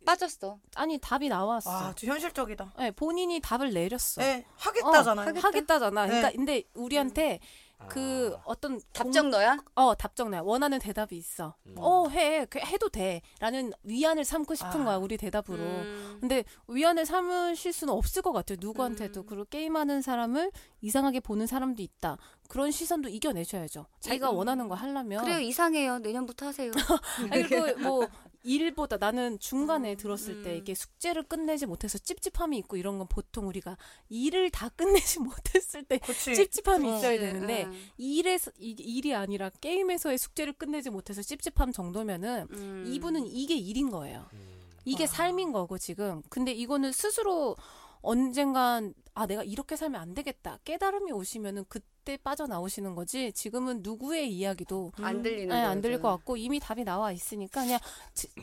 [0.07, 0.59] 빠졌어.
[0.75, 1.71] 아니 답이 나왔어.
[1.71, 2.73] 와, 좀 현실적이다.
[2.81, 4.23] 예, 본인이 답을 내렸어.
[4.23, 5.31] 예, 하겠다잖아요.
[5.31, 6.07] 어, 하겠다잖아.
[6.07, 6.37] 그러니까 네.
[6.37, 7.41] 근데 우리한테
[7.89, 8.43] 그 아.
[8.47, 9.59] 어떤 답정 너야?
[9.75, 11.55] 어 답정 나 원하는 대답이 있어.
[11.67, 11.75] 음.
[11.77, 14.85] 어해 해도 돼라는 위안을 삼고 싶은 아.
[14.85, 15.59] 거야 우리 대답으로.
[15.59, 16.17] 음.
[16.21, 18.57] 근데 위안을 삼으실 수는 없을 것 같아요.
[18.61, 19.21] 누구한테도.
[19.21, 19.27] 음.
[19.27, 22.19] 그리고 게임하는 사람을 이상하게 보는 사람도 있다.
[22.49, 23.87] 그런 시선도 이겨내셔야죠.
[24.01, 24.37] 자기가 음.
[24.37, 25.25] 원하는 거 하려면.
[25.25, 25.99] 그래요 이상해요.
[25.99, 26.71] 내년부터 하세요.
[27.31, 28.09] 아니, 그리고 뭐
[28.47, 30.57] 일보다 나는 중간에 들었을 때 음.
[30.59, 33.77] 이게 숙제를 끝내지 못해서 찝찝함이 있고 이런 건 보통 우리가
[34.09, 36.35] 일을 다 끝내지 못했을 때 그치.
[36.35, 36.97] 찝찝함이 어.
[36.97, 37.89] 있어야 되는데 음.
[37.97, 42.85] 일에서 이, 일이 아니라 게임에서의 숙제를 끝내지 못해서 찝찝함 정도면은 음.
[42.87, 44.29] 이분은 이게 일인 거예요.
[44.33, 44.57] 음.
[44.85, 45.09] 이게 아.
[45.09, 46.23] 삶인 거고 지금.
[46.29, 47.57] 근데 이거는 스스로
[48.01, 54.93] 언젠간 아 내가 이렇게 살면 안 되겠다 깨달음이 오시면은 그때 빠져나오시는 거지 지금은 누구의 이야기도
[55.01, 57.81] 안 들리는 예, 거안 들릴 것 같고 이미 답이 나와 있으니까 그냥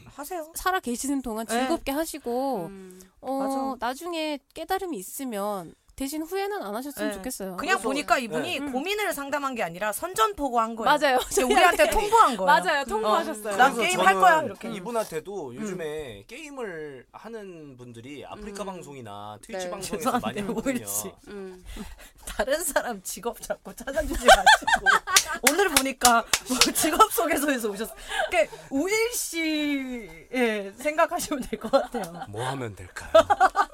[0.05, 0.51] 하세요.
[0.55, 1.59] 살아 계시는 동안 네.
[1.59, 2.99] 즐겁게 하시고 음.
[3.21, 3.75] 어 맞아.
[3.79, 7.15] 나중에 깨달음이 있으면 대신 후회는 안 하셨으면 네.
[7.15, 7.55] 좋겠어요.
[7.57, 8.71] 그냥 그래서- 보니까 이분이 네.
[8.71, 10.97] 고민을 상담한 게 아니라 선전포고한 거예요.
[10.97, 11.19] 맞아요.
[11.45, 12.45] 우리한테 통보한 거예요.
[12.47, 12.83] 맞아요.
[12.85, 13.55] 통보하셨어요.
[13.57, 14.71] 나 게임 할 거야, 이렇게.
[14.71, 18.65] 이분한테도 요즘에 게임을 하는 분들이 아프리카 음.
[18.65, 19.69] 방송이나 트위치 네.
[19.71, 20.41] 방송에서 많이.
[20.41, 21.11] 오일씨.
[21.27, 21.63] 음.
[22.25, 27.93] 다른 사람 직업 자꾸 찾아주지 마시고 오늘 보니까 뭐 직업 소개서에서 오셨어.
[28.31, 32.25] 그러니까 우일 씨의 생각하시면 될 것 같아요.
[32.29, 33.11] 뭐 하면 될까요?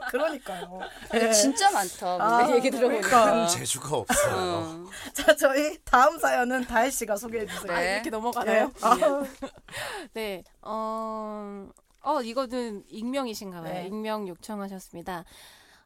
[0.10, 0.80] 그러니까요.
[1.14, 1.32] 예.
[1.32, 2.18] 진짜 많다.
[2.20, 3.08] 아, 얘기 들어보니까.
[3.08, 3.48] 그러니까.
[3.48, 4.36] 재주가 없어요.
[4.36, 4.86] 어.
[5.14, 7.74] 자 저희 다음 사연은 다혜 씨가 소개해 주세요.
[7.74, 7.94] 네.
[7.94, 8.72] 이렇게 넘어가나요?
[8.82, 8.98] 아,
[10.14, 10.44] 네.
[10.62, 11.70] 어,
[12.02, 13.74] 어 이거는 익명이신가 봐요.
[13.74, 13.88] 네.
[13.88, 15.26] 익명 요청하셨습니다.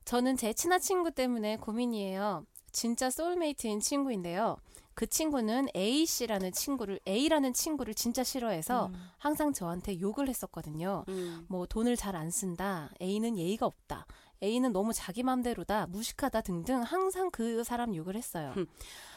[0.05, 2.45] 저는 제 친한 친구 때문에 고민이에요.
[2.71, 4.57] 진짜 소울메이트인 친구인데요.
[4.95, 8.93] 그 친구는 A 씨라는 친구를 A라는 친구를 진짜 싫어해서 음.
[9.17, 11.03] 항상 저한테 욕을 했었거든요.
[11.09, 11.45] 음.
[11.49, 12.91] 뭐 돈을 잘 안 쓴다.
[13.01, 14.05] A는 예의가 없다.
[14.43, 15.87] A는 너무 자기 맘대로다.
[15.87, 18.51] 무식하다 등등 항상 그 사람 욕을 했어요.
[18.53, 18.67] 흠.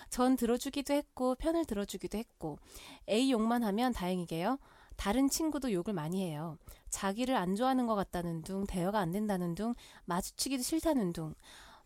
[0.09, 2.59] 전 들어주기도 했고 편을 들어주기도 했고
[3.09, 4.59] A 욕만 하면 다행이게요.
[4.97, 6.57] 다른 친구도 욕을 많이 해요.
[6.89, 9.75] 자기를 안 좋아하는 것 같다는 둥, 대화가 안 된다는 둥,
[10.07, 11.35] 마주치기도 싫다는 둥.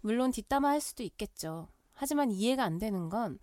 [0.00, 1.66] 물론 뒷담화 할 수도 있겠죠.
[1.92, 3.38] 하지만 이해가 안 되는 건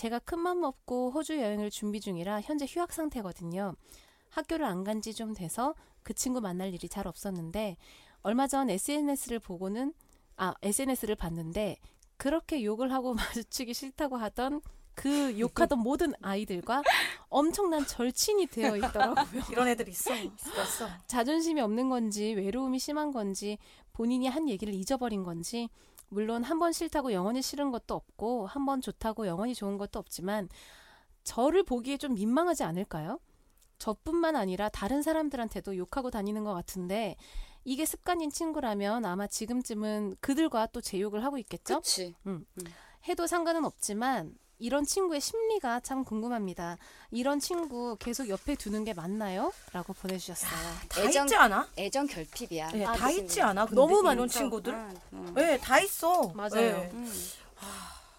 [0.00, 3.74] 제가 큰맘 먹고 호주 여행을 준비 중이라 현재 휴학 상태거든요.
[4.30, 7.76] 학교를 안 간 지 좀 돼서 그 친구 만날 일이 잘 없었는데
[8.22, 9.92] 얼마 전 SNS를 보고는
[10.38, 11.76] 아 SNS를 봤는데
[12.16, 13.12] 그렇게 욕을 하고
[13.44, 14.62] 마주치기 싫다고 하던
[14.94, 16.82] 그 욕하던 모든 아이들과
[17.28, 19.42] 엄청난 절친이 되어 있더라고요.
[19.52, 20.14] 이런 애들 있어.
[20.16, 20.88] 있어.
[21.08, 23.58] 자존심이 없는 건지 외로움이 심한 건지
[23.92, 25.68] 본인이 한 얘기를 잊어버린 건지
[26.10, 30.48] 물론 한 번 싫다고 영원히 싫은 것도 없고 한 번 좋다고 영원히 좋은 것도 없지만
[31.24, 33.18] 저를 보기에 좀 민망하지 않을까요?
[33.78, 37.16] 저뿐만 아니라 다른 사람들한테도 욕하고 다니는 것 같은데
[37.64, 41.74] 이게 습관인 친구라면 아마 지금쯤은 그들과 또 제 욕을 하고 있겠죠?
[41.74, 42.14] 그렇지.
[43.08, 46.76] 해도 상관은 없지만 이런 친구의 심리가 참 궁금합니다.
[47.10, 49.52] 이런 친구 계속 옆에 두는 게 맞나요?
[49.72, 50.50] 라고 보내주셨어요.
[50.88, 51.66] 다 애정- 있지 않아?
[51.78, 52.68] 애정 결핍이야.
[52.72, 53.64] 네, 아, 다 무슨- 있지 않아?
[53.64, 54.26] 근데 너무 많죠.
[54.26, 54.74] 친구들?
[54.74, 55.32] 음, 음.
[55.34, 56.28] 네, 다 있어.
[56.34, 56.50] 맞아요.
[56.54, 56.90] 네.
[56.92, 57.12] 음.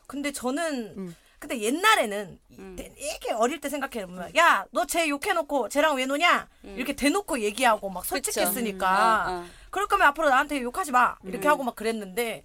[0.07, 1.15] 근데 저는 음.
[1.39, 2.75] 근데 옛날에는 음.
[2.97, 7.39] 이렇게 어릴 때 생각해 보면 야 너 쟤 욕해 놓고 쟤랑 왜 노냐 이렇게 대놓고
[7.39, 9.45] 얘기하고 막 솔직했으니까 어, 어.
[9.71, 11.51] 그럴 거면 앞으로 나한테 욕하지 마 이렇게 음.
[11.51, 12.43] 하고 막 그랬는데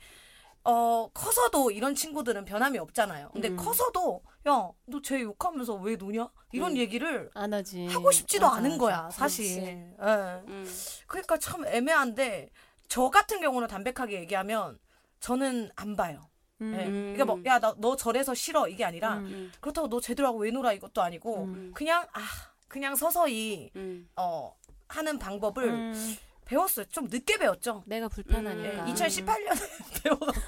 [0.69, 3.31] 어 커서도 이런 친구들은 변함이 없잖아요.
[3.33, 3.57] 근데 음.
[3.57, 4.51] 커서도 야
[4.87, 6.77] 너 쟤 욕하면서 왜 노냐 이런 음.
[6.77, 7.87] 얘기를 안 하지.
[7.87, 8.81] 하고 싶지도 맞아, 않은 맞아.
[8.81, 9.63] 거야 사실.
[9.63, 9.95] 예.
[10.01, 10.67] 음.
[11.07, 12.51] 그러니까 참 애매한데
[12.89, 14.79] 저 같은 경우는 담백하게 얘기하면
[15.21, 16.29] 저는 안 봐요.
[16.61, 16.75] 음.
[16.79, 16.87] 예.
[16.87, 17.13] 음.
[17.15, 19.53] 그러니까 뭐 야 나 너 저래서 싫어 이게 아니라 음.
[19.61, 21.73] 그렇다고 너 제대로 하고 왜 놀아 이것도 아니고 음.
[21.75, 22.21] 그냥 아
[22.69, 24.09] 그냥 서서히 음.
[24.17, 24.55] 어
[24.89, 26.17] 하는 방법을 음.
[26.47, 26.87] 배웠어요.
[26.87, 27.83] 좀 늦게 배웠죠.
[27.87, 28.85] 내가 예, 불편하니까.
[28.85, 28.95] 음.
[28.95, 30.41] 2018년에 배워갖고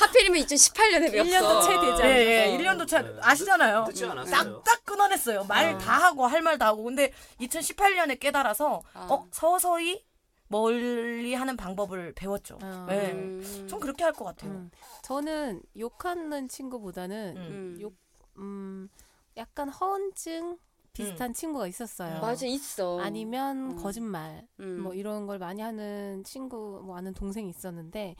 [0.00, 1.30] 하필이면 2018년에 배웠어.
[1.30, 2.52] 1년도 채 되지 예, 않아서.
[2.52, 3.84] 예, 1년도 차 네, 아시잖아요.
[3.84, 4.62] 늦- 늦지 않았어요.
[4.62, 5.44] 딱딱 끊어냈어요.
[5.44, 5.78] 말 어.
[5.78, 6.82] 다 하고 할 말 다 하고.
[6.84, 9.06] 근데 2018년에 깨달아서 아.
[9.10, 10.04] 어 서서히
[10.48, 12.58] 멀리 하는 방법을 배웠죠.
[12.62, 12.86] 어.
[12.90, 13.10] 예.
[13.12, 13.66] 음.
[13.68, 14.50] 좀 그렇게 할 것 같아요.
[14.52, 14.70] 음.
[15.02, 17.42] 저는 욕하는 친구보다는 음.
[17.42, 17.78] 음.
[17.82, 17.94] 욕,
[18.38, 18.88] 음,
[19.36, 20.56] 약간 허언증
[20.98, 22.20] 비슷한 친구가 있었어요.
[22.20, 23.00] 맞아 있어.
[23.00, 23.76] 아니면 음.
[23.76, 24.82] 거짓말 음.
[24.82, 28.16] 뭐 이런 걸 많이 하는 친구 뭐 아는 동생이 있었는데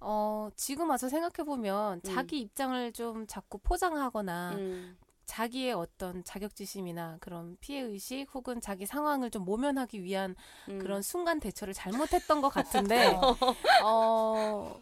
[0.00, 2.00] 어 지금 와서 생각해 보면 음.
[2.02, 4.96] 자기 입장을 좀 자꾸 포장하거나 음.
[5.26, 10.34] 자기의 어떤 자격지심이나 그런 피해 의식 혹은 자기 상황을 좀 모면하기 위한
[10.68, 10.78] 음.
[10.80, 12.96] 그런 순간 대처를 잘못했던 것 같은데
[13.84, 14.80] 어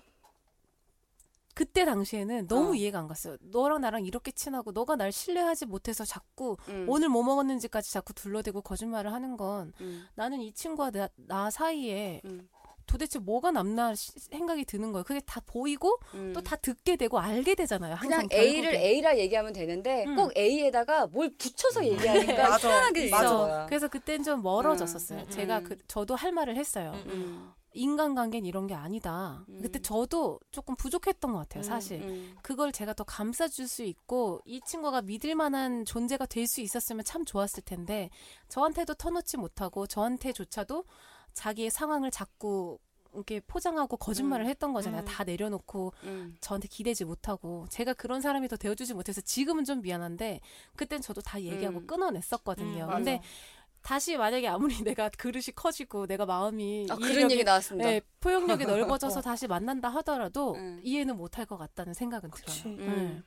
[1.58, 2.74] 그때 당시에는 너무 어.
[2.76, 3.36] 이해가 안 갔어요.
[3.40, 6.86] 너랑 나랑 이렇게 친하고 너가 날 신뢰하지 못해서 자꾸 음.
[6.88, 10.06] 오늘 뭐 먹었는지까지 자꾸 둘러대고 거짓말을 하는 건 음.
[10.14, 12.48] 나는 이 친구와 나, 나 사이에 음.
[12.86, 15.02] 도대체 뭐가 남나 시- 생각이 드는 거예요.
[15.02, 16.32] 그게 다 보이고 음.
[16.32, 17.96] 또다 듣게 되고 알게 되잖아요.
[17.96, 18.86] 항상 그냥 A를 결국에.
[18.86, 20.14] A라 얘기하면 되는데 음.
[20.14, 22.68] 꼭 A에다가 뭘 붙여서 얘기하니까 맞아.
[22.68, 23.16] 희한하게 있어.
[23.48, 23.66] 맞아.
[23.66, 25.18] 그래서 그땐 좀 멀어졌었어요.
[25.18, 25.64] 음, 음, 제가 음.
[25.64, 26.94] 그 저도 할 말을 했어요.
[27.78, 27.82] 음.
[27.82, 27.90] 음.
[27.90, 29.44] 인간관계는 이런 게 아니다.
[29.48, 29.60] 음.
[29.62, 32.02] 그때 저도 조금 부족했던 것 같아요, 사실.
[32.02, 32.36] 음.
[32.42, 37.24] 그걸 제가 더 감싸줄 수 있고 이 친구가 믿을 만한 존재가 될 수 있었으면 참
[37.26, 38.08] 좋았을 텐데
[38.48, 40.84] 저한테도 터놓지 못하고 저한테조차도
[41.34, 42.78] 자기의 상황을 자꾸
[43.14, 44.50] 이렇게 포장하고 거짓말을 음.
[44.50, 45.02] 했던 거잖아요.
[45.02, 45.04] 음.
[45.04, 46.36] 다 내려놓고 음.
[46.40, 50.40] 저한테 기대지 못하고 제가 그런 사람이 더 되어주지 못해서 지금은 좀 미안한데
[50.76, 51.86] 그땐 저도 다 얘기하고 음.
[51.86, 52.84] 끊어냈었거든요.
[52.84, 52.90] 음.
[52.90, 53.20] 근데
[53.82, 57.88] 다시 만약에 아무리 내가 그릇이 커지고 내가 마음이 아 그런 이해력이 얘기 나왔습니다.
[57.88, 60.80] 네, 포용력이 넓어져서 다시 만난다 하더라도 음.
[60.82, 62.62] 이해는 못할 것 같다는 생각은 그치.
[62.62, 62.76] 들어요.
[62.78, 63.24] 음.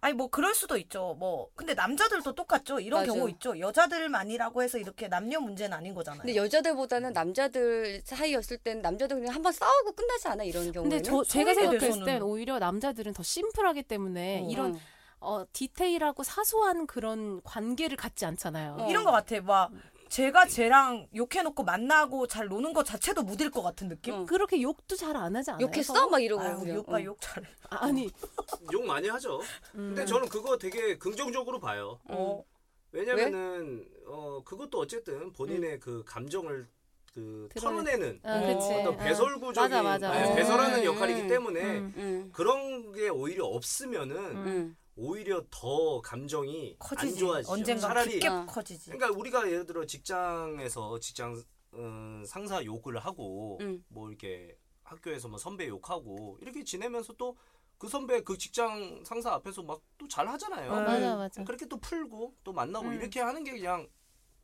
[0.00, 1.16] 아니 뭐 그럴 수도 있죠.
[1.18, 2.78] 뭐 근데 남자들도 똑같죠.
[2.78, 3.12] 이런 맞아.
[3.12, 3.58] 경우 있죠.
[3.58, 6.20] 여자들만이라고 해서 이렇게 남녀 문제는 아닌 거잖아요.
[6.20, 10.98] 근데 여자들보다는 남자들 사이였을 땐 남자들 그냥 한번 싸우고 끝나지 않아 이런 경우에는?
[10.98, 14.48] 근데 저 제가 생각했을 땐 오히려 남자들은 더 심플하기 때문에 어.
[14.50, 14.78] 이런 어.
[15.20, 18.76] 어, 디테일하고 사소한 그런 관계를 갖지 않잖아요.
[18.80, 18.90] 어.
[18.90, 19.40] 이런 것 같아.
[19.40, 19.72] 막
[20.14, 24.14] 제가 쟤랑 욕해놓고 만나고 잘 노는 것 자체도 무딜 것 같은 느낌.
[24.14, 24.24] 어.
[24.26, 25.66] 그렇게 욕도 잘 안 하지 않아요?
[25.66, 26.08] 욕했어?
[26.08, 26.78] 막 이러고 아유, 그냥.
[26.78, 27.02] 오빠 어.
[27.02, 27.48] 욕 잘해.
[27.70, 28.08] 아, 아니
[28.72, 29.40] 욕 많이 하죠.
[29.74, 29.88] 음.
[29.92, 31.98] 근데 저는 그거 되게 긍정적으로 봐요.
[32.04, 32.44] 어.
[32.92, 36.68] 왜냐면은 어 그것도 어쨌든 본인의 그 감정을
[37.12, 38.72] 그 드러내- 털어내는 아, 어, 그치.
[38.72, 38.96] 어떤
[39.62, 40.12] 맞아, 맞아.
[40.12, 40.34] 네, 어.
[40.36, 41.94] 배설하는 음, 역할이기 음, 때문에 음.
[41.96, 42.30] 음.
[42.32, 44.76] 그런 게 오히려 없으면은 음.
[44.96, 47.18] 오히려 더 감정이 안 커지지.
[47.18, 47.52] 좋아지죠.
[47.52, 48.46] 언젠가 차라리 깊게 어.
[48.46, 48.90] 커지지.
[48.90, 51.42] 그러니까 우리가 예를 들어 직장에서 직장
[51.74, 53.84] 음, 상사 욕을 하고 음.
[53.88, 57.36] 뭐 이렇게 학교에서 뭐 선배 욕하고 이렇게 지내면서 또
[57.78, 60.74] 그 선배 그 직장 상사 앞에서 막 또 잘 하잖아요.
[60.74, 60.84] 네.
[60.84, 61.44] 맞아 맞아.
[61.44, 62.94] 그렇게 또 풀고 또 만나고 음.
[62.94, 63.88] 이렇게 하는 게 그냥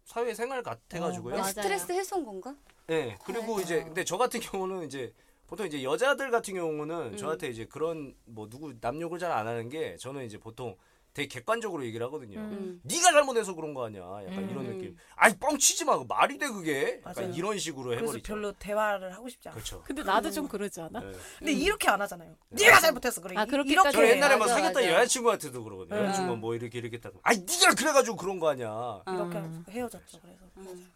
[0.05, 1.37] 사회 생활 같아가지고요.
[1.37, 1.43] 어.
[1.45, 2.57] 스트레스 해소인 건가?
[2.87, 3.17] 네.
[3.25, 3.63] 그리고 네.
[3.63, 5.13] 이제 근데 저 같은 경우는 이제
[5.51, 7.17] 보통 이제 여자들 같은 경우는 음.
[7.17, 10.77] 저한테 이제 그런 뭐 누구 남 욕을 잘 안 하는 게 저는 이제 보통
[11.13, 12.39] 되게 객관적으로 얘기를 하거든요.
[12.39, 12.81] 음.
[12.85, 14.01] 네가 잘못해서 그런 거 아니야.
[14.01, 14.49] 약간 음.
[14.51, 14.97] 이런 느낌.
[15.17, 15.97] 아이 뻥치지 마.
[16.09, 17.01] 말이 돼 그게.
[17.05, 17.35] 약간 맞아요.
[17.35, 18.33] 이런 식으로 그래서 해버리죠.
[18.33, 19.55] 별로 대화를 하고 싶지 않아.
[19.57, 19.83] 그렇죠.
[19.85, 21.01] 근데 나도 좀 그러지 않아?
[21.01, 21.13] 네.
[21.41, 22.37] 근데 이렇게 안 하잖아요.
[22.51, 23.35] 네 가 잘못해서 그래.
[23.37, 24.85] 아, 이- 이렇게 저 옛날에 막 사귀었던.
[24.85, 25.97] 여자친구한테도 그러거든요.
[26.01, 26.05] 네.
[26.07, 27.19] 여자친구가 뭐 이렇게 이렇게 했다고.
[27.25, 29.03] 아이 네가 그래가지고 그런 거 아니야.
[29.09, 29.65] 이렇게 음.
[29.69, 30.21] 헤어졌죠.
[30.21, 30.39] 그래서.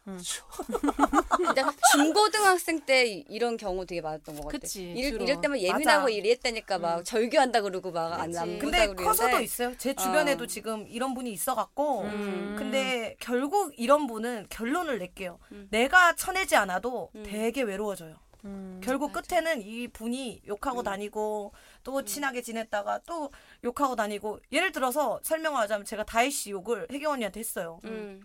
[1.36, 1.62] 근데
[1.92, 4.58] 중고등학생 때 이- 이런 경우 되게 많았던 것 같아.
[4.58, 5.22] 그치, 이럴.
[5.22, 6.10] 이럴 때만 예민하고 맞아.
[6.10, 9.04] 이랬다니까 막 절규한다 그러고 막안 근데 그러는데.
[9.04, 9.76] 커서도 있어요.
[9.78, 10.46] 제 주변에도 어.
[10.46, 12.02] 지금 이런 분이 있어갖고.
[12.02, 12.56] 음.
[12.58, 15.38] 근데 결국 이런 분은 결론을 낼게요.
[15.52, 15.68] 음.
[15.70, 17.22] 내가 쳐내지 않아도 음.
[17.26, 18.16] 되게 외로워져요.
[18.44, 18.78] 음.
[18.84, 20.84] 결국 끝에는 이 분이 욕하고 음.
[20.84, 21.52] 다니고
[21.82, 23.30] 또 친하게 지냈다가 또
[23.64, 27.80] 욕하고 다니고 예를 들어서 설명하자면 제가 다혜 씨 욕을 혜경 언니한테 했어요.
[27.84, 28.20] 음.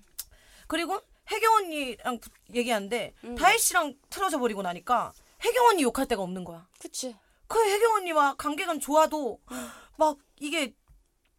[0.67, 0.99] 그리고
[1.31, 3.35] 혜경 언니랑 부- 얘기하는데 음.
[3.35, 5.13] 다혜 씨랑 틀어져 버리고 나니까
[5.43, 6.67] 혜경 언니 욕할 데가 없는 거야.
[6.79, 7.15] 그치.
[7.47, 9.39] 그 혜경 언니와 관계가 좋아도
[9.97, 10.75] 막 이게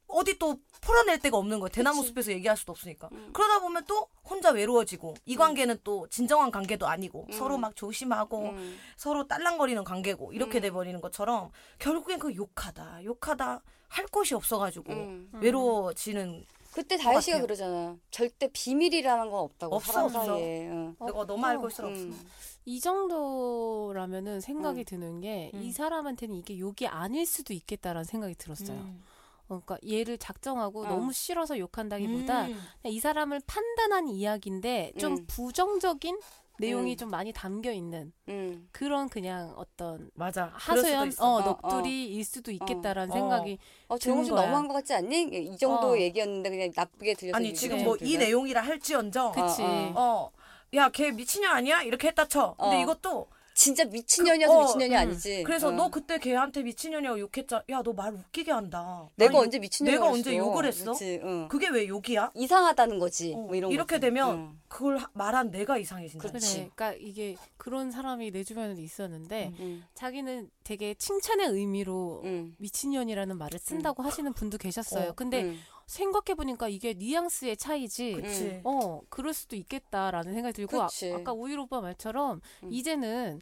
[0.07, 1.68] 어디 또 풀어낼 데가 없는 거예요.
[1.68, 2.09] 대나무 그치.
[2.09, 3.09] 숲에서 얘기할 수도 없으니까.
[3.12, 3.30] 음.
[3.32, 7.32] 그러다 보면 또 혼자 외로워지고 이 관계는 또 진정한 관계도 아니고 음.
[7.32, 8.78] 서로 막 조심하고 음.
[8.97, 10.62] 서로 딸랑거리는 관계고 이렇게 음.
[10.62, 15.30] 돼버리는 것처럼 결국엔 그 욕하다 욕하다 할 곳이 없어가지고 음.
[15.34, 17.41] 외로워지는 그때 다혜 씨가.
[17.41, 17.97] 그러잖아.
[18.11, 20.25] 절대 비밀이라는 건 없다고 없어, 사람 없어.
[20.25, 20.68] 사이에.
[20.68, 20.97] 응.
[21.05, 22.03] 내가 너무 알고 있을 없어.
[22.03, 22.29] 음.
[22.64, 24.85] 이 정도라면은 생각이 음.
[24.85, 25.73] 드는 게 이 음.
[25.73, 28.77] 사람한테는 이게 욕이 아닐 수도 있겠다라는 생각이 들었어요.
[28.79, 29.03] 음.
[29.49, 30.89] 어, 그러니까 얘를 작정하고 어.
[30.89, 32.61] 너무 싫어서 욕한다기보다 음.
[32.83, 35.27] 그냥 이 사람을 판단한 이야기인데 좀 음.
[35.27, 36.21] 부정적인
[36.61, 36.97] 내용이 음.
[36.97, 38.69] 좀 많이 담겨 있는 음.
[38.71, 40.51] 그런 그냥 어떤 맞아.
[40.55, 41.13] 하소연.
[41.19, 43.15] 어, 어, 넋두리일 수도 있겠다라는 어.
[43.15, 43.59] 생각이
[43.89, 44.45] 어, 조용 좀 거야.
[44.45, 45.23] 너무한 것 같지 않니?
[45.33, 45.99] 이 정도 어.
[45.99, 48.17] 얘기였는데 그냥 나쁘게 들려서 아니 이 지금 뭐 이?
[48.19, 49.63] 내용이라 할지언정 그치.
[49.63, 50.31] 어, 어.
[50.75, 51.83] 야, 걔 미친년 아니야?
[51.83, 52.55] 이렇게 했다 쳐.
[52.59, 52.83] 근데 어.
[52.83, 53.27] 이것도
[53.61, 54.99] 진짜 미친년이어서 그- 어, 미친년이 음.
[54.99, 55.43] 아니지.
[55.43, 55.71] 그래서 어.
[55.73, 57.63] 너 그때 걔한테 미친년이라고 욕했잖아.
[57.69, 59.07] 야, 너 말 웃기게 한다.
[59.17, 60.93] 내가 아니, 언제 미친년이 내가 언제 욕을 했어?
[60.93, 61.47] 그치, 응.
[61.49, 62.31] 그게 왜 욕이야?
[62.35, 63.35] 이상하다는 거지.
[63.35, 64.01] 어, 뭐 이런 이렇게 거지.
[64.01, 64.59] 되면 응.
[64.69, 66.27] 그걸 하- 말한 내가 이상해진다.
[66.27, 66.41] 그래.
[66.41, 69.83] 그러니까 이게 그런 사람이 내 주변에도 있었는데 응.
[69.95, 72.55] 자기는 되게 칭찬의 의미로 응.
[72.59, 75.11] 미친년이라는 말을 쓴다고 하시는 분도 계셨어요.
[75.11, 75.59] 어, 근데 응.
[75.91, 78.12] 생각해 보니까 이게 뉘앙스의 차이지.
[78.14, 78.61] 그치.
[78.64, 81.12] 어, 그럴 수도 있겠다라는 생각이 들고 아, 그치.
[81.12, 82.68] 아까 우일 오빠 말처럼 음.
[82.72, 83.41] 이제는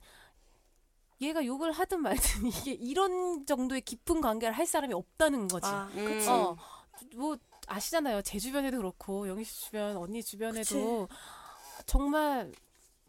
[1.20, 5.66] 얘가 욕을 하든 말든 이게 이런 정도의 깊은 관계를 할 사람이 없다는 거지.
[5.66, 6.04] 아, 음.
[6.06, 6.28] 그치.
[6.30, 6.56] 어,
[7.16, 7.36] 뭐
[7.66, 8.22] 아시잖아요.
[8.22, 11.06] 제 주변에도 그렇고 영희 씨 주변, 언니 주변에도
[11.84, 12.50] 정말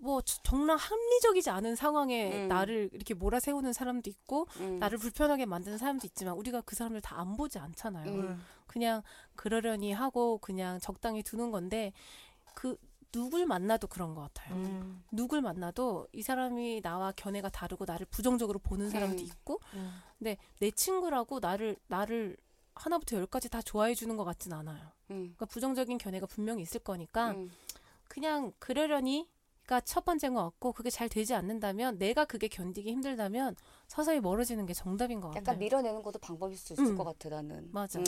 [0.02, 2.48] 뭐 저- 정말 합리적이지 않은 상황에 음.
[2.50, 4.80] 나를 이렇게 몰아세우는 사람도 있고 응.
[4.80, 8.10] 나를 불편하게 만드는 사람도 있지만 우리가 그 사람들 다 안 보지 않잖아요.
[8.12, 8.42] 음.
[8.70, 9.02] 그냥
[9.36, 11.92] 그러려니 하고 그냥 적당히 두는 건데
[12.54, 12.78] 그
[13.12, 14.56] 누굴 만나도 그런 것 같아요.
[14.56, 15.04] 음.
[15.12, 19.26] 누굴 만나도 이 사람이 나와 견해가 다르고 나를 부정적으로 보는 사람도 음.
[19.26, 19.92] 있고 음.
[20.20, 22.38] 근데 내 친구라고 나를 나를
[22.76, 24.80] 하나부터 열까지 다 좋아해 주는 것 같진 않아요.
[25.10, 25.16] 응.
[25.16, 27.50] 그러니까 부정적인 견해가 분명히 있을 거니까 응.
[28.08, 29.28] 그냥 그러려니
[29.66, 33.56] 가 첫 번째인 것 같고 그게 잘 되지 않는다면 내가 그게 견디기 힘들다면
[33.88, 35.42] 서서히 멀어지는 게 정답인 것 같아요.
[35.42, 36.96] 약간 밀어내는 것도 방법일 수 있을 음.
[36.96, 37.70] 것 같아 나는.
[37.72, 38.00] 맞아.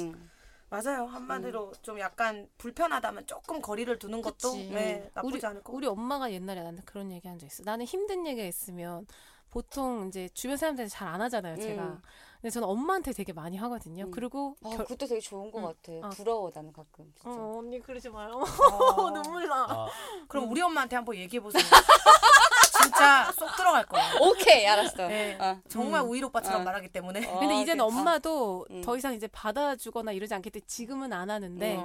[0.73, 0.77] 응.
[0.83, 1.05] 맞아요.
[1.05, 4.53] 한마디로 좀 약간 불편하다면 조금 거리를 두는 것도.
[4.53, 7.63] 네, 나쁘지 우리, 않을 것 우리 엄마가 옛날에 나한테 그런 얘기 한 적 있어.
[7.63, 9.05] 나는 힘든 얘기가 있으면
[9.49, 11.83] 보통 이제 주변 사람들한테 잘 안 하잖아요, 제가.
[11.83, 12.01] 음.
[12.41, 14.05] 근데 저는 엄마한테 되게 많이 하거든요.
[14.05, 14.11] 음.
[14.11, 15.63] 그리고 아, 결- 그것도 되게 좋은 것 응.
[15.65, 16.07] 같아.
[16.07, 16.09] 어.
[16.11, 17.29] 부러워 나는 가끔 진짜.
[17.29, 18.39] 어, 언니 그러지 마요.
[18.39, 19.09] 같아요.
[19.23, 19.65] 눈물 나.
[19.69, 19.87] 아,
[20.29, 21.61] 그럼 우리 엄마한테 한번 얘기해 보세요.
[22.81, 24.05] 진짜 쏙 들어갈 거예요.
[24.21, 25.07] 오케이 알았어.
[25.07, 25.37] 네.
[25.39, 25.59] 어.
[25.67, 26.63] 정말 우일 오빠처럼 어.
[26.63, 27.27] 말하기 때문에.
[27.27, 27.87] 어, 근데 이제는 어.
[27.87, 28.81] 엄마도 음.
[28.81, 30.61] 더 이상 이제 받아주거나 이러지 않겠대.
[30.61, 31.79] 지금은 안 하는데,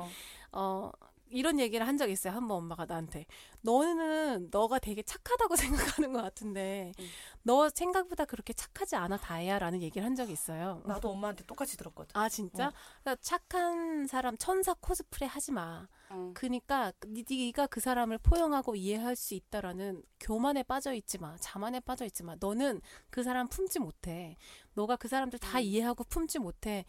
[0.53, 0.91] 어.
[1.27, 2.33] 어, 이런 얘기를 한 적이 있어요.
[2.35, 3.27] 한 번 엄마가 나한테.
[3.63, 5.57] 너는 너가 되게 착하다고
[6.01, 7.07] 생각하는 것 같은데, 음.
[7.43, 9.59] 너 생각보다 그렇게 착하지 않아, 다혜야.
[9.59, 10.83] 라는 얘기를 한 적이 있어요.
[10.87, 12.17] 나도 엄마한테 똑같이 들었거든.
[12.17, 12.69] 아, 진짜?
[12.69, 12.73] 어.
[13.03, 15.87] 그러니까 착한 사람, 천사 코스프레 하지 마.
[16.13, 16.33] 응.
[16.35, 21.37] 그니까 니- 네가 그 사람을 포용하고 이해할 수 있다라는 교만에 빠져 있지 마.
[21.39, 22.37] 자만에 빠져 있지 마.
[22.39, 24.37] 너는 그 사람 품지 못해.
[24.75, 25.63] 너가 그 사람들 다 음.
[25.65, 26.85] 이해하고 품지 못해.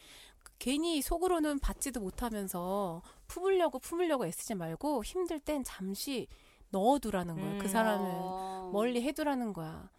[0.58, 6.28] 그 괜히 속으로는 받지도 못하면서 품으려고 품으려고 애쓰지 말고 힘들 땐 잠시
[6.70, 7.58] 넣어두라는 거야.
[7.58, 7.68] 그 음.
[7.68, 8.70] 사람을 어.
[8.74, 9.90] 멀리 해두라는 거야.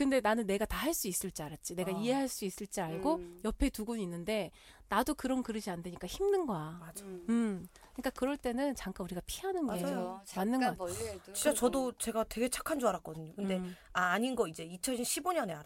[0.00, 1.74] 근데 나는 내가 다 할 수 있을 줄 알았지.
[1.76, 1.94] 내가 어.
[2.00, 3.40] 이해할 수 있을 줄 알고 음.
[3.44, 4.50] 옆에 두고 있는데
[4.88, 6.78] 나도 그런 그릇이 안 되니까 힘든 거야.
[6.80, 7.04] 맞아.
[7.04, 7.24] 응.
[7.28, 7.68] 음.
[7.92, 9.84] 그러니까 그럴 때는 잠깐 우리가 피하는 게 맞아요.
[9.84, 10.74] 맞는 거 잠깐 같아.
[10.78, 11.32] 멀리 해도.
[11.34, 13.34] 진짜 저도 제가 되게 착한 줄 알았거든요.
[13.34, 13.76] 근데 음.
[13.92, 15.64] 아, 아닌 거 이제 2015년에 알았어요.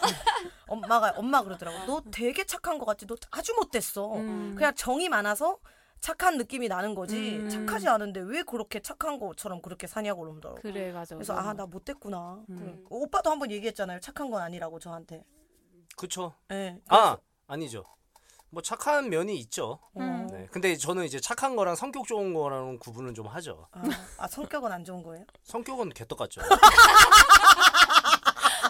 [0.68, 1.84] 엄마가 엄마 그러더라고.
[1.86, 3.06] 너 되게 착한 것 같지.
[3.06, 4.14] 너 아주 못됐어.
[4.16, 4.54] 음.
[4.56, 5.58] 그냥 정이 많아서
[6.00, 7.36] 착한 느낌이 나는 거지.
[7.38, 7.48] 음.
[7.48, 10.60] 착하지 않은데 왜 그렇게 착한 것처럼 그렇게 사냐고 그러더라고.
[10.62, 11.14] 그래 맞아.
[11.16, 12.42] 그래서 아 나 못됐구나.
[12.50, 12.56] 음.
[12.58, 12.78] 그래.
[12.90, 14.00] 오빠도 한번 얘기했잖아요.
[14.00, 15.24] 착한 건 아니라고 저한테.
[15.96, 16.34] 그쵸.
[16.48, 16.78] 네.
[16.88, 17.16] 아,
[17.46, 17.84] 아니죠.
[18.50, 19.80] 뭐 착한 면이 있죠.
[19.98, 20.26] 음.
[20.30, 20.46] 네.
[20.52, 23.66] 근데 저는 이제 착한 거랑 성격 좋은 거랑 구분은 좀 하죠.
[23.72, 23.82] 아,
[24.18, 25.24] 아, 성격은 안 좋은 거예요?
[25.42, 26.40] 성격은 개떡 같죠.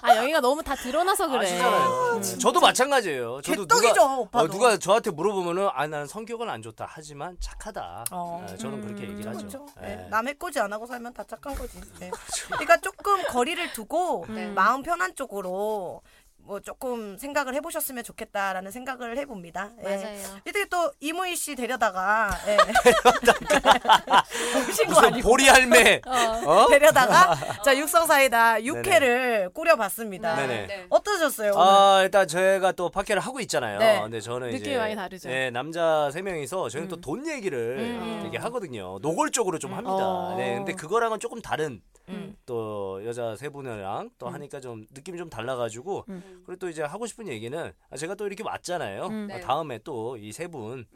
[0.06, 1.40] 아 영희가 너무 다 드러나서 그래.
[1.46, 2.14] 아시잖아요.
[2.16, 2.22] 음.
[2.38, 3.40] 저도 마찬가지예요.
[3.42, 4.44] 저도 개떡이죠, 누가, 오빠도.
[4.44, 6.86] 어, 누가 저한테 물어보면은 아 나는 성격은 안 좋다.
[6.88, 8.04] 하지만 착하다.
[8.12, 8.46] 어.
[8.48, 9.38] 네, 저는 그렇게 얘기를 하죠.
[9.38, 9.66] 그렇죠.
[9.80, 9.96] 네.
[9.96, 10.08] 네.
[10.08, 11.80] 남의 꼬지 안 하고 살면 다 착한 거지.
[11.98, 12.10] 네.
[12.46, 14.46] 그러니까 조금 거리를 두고 네.
[14.48, 16.02] 마음 편한 쪽으로
[16.46, 19.72] 뭐 조금 생각을 해보셨으면 좋겠다라는 생각을 해봅니다.
[19.80, 19.82] 예.
[19.82, 20.18] 맞아요.
[20.46, 22.56] 이때 또 이무희 씨 데려다가 예.
[24.70, 26.02] 오신 거 무슨 아니고 보리 할매.
[26.06, 26.68] 어?
[26.68, 27.34] 데려다가
[27.64, 30.36] 자 육성사이다 육회를 꾸려봤습니다.
[30.36, 30.66] 네네.
[30.66, 30.86] 네.
[30.88, 31.52] 어떠셨어요?
[31.52, 31.66] 오늘?
[31.66, 33.80] 아 일단 저희가 또 팟캐를 하고 있잖아요.
[33.80, 34.00] 네.
[34.00, 35.28] 근데 저는 느낌이 이제 많이 다르죠.
[35.28, 36.90] 네, 남자 세 명이서 저희는 음.
[36.90, 38.20] 또돈 얘기를 음.
[38.22, 38.98] 되게 하거든요.
[39.02, 39.96] 노골적으로 좀 합니다.
[39.96, 40.34] 어.
[40.38, 42.36] 네, 근데 그거랑은 조금 다른 음.
[42.46, 46.35] 또 여자 세 분이랑 또 하니까 좀 느낌이 좀 달라가지고 음.
[46.44, 49.06] 그리고 또 이제 하고 싶은 얘기는 아, 제가 또 이렇게 왔잖아요.
[49.06, 49.28] 음.
[49.30, 49.40] 아, 네.
[49.40, 50.86] 다음에 또 이 세 분또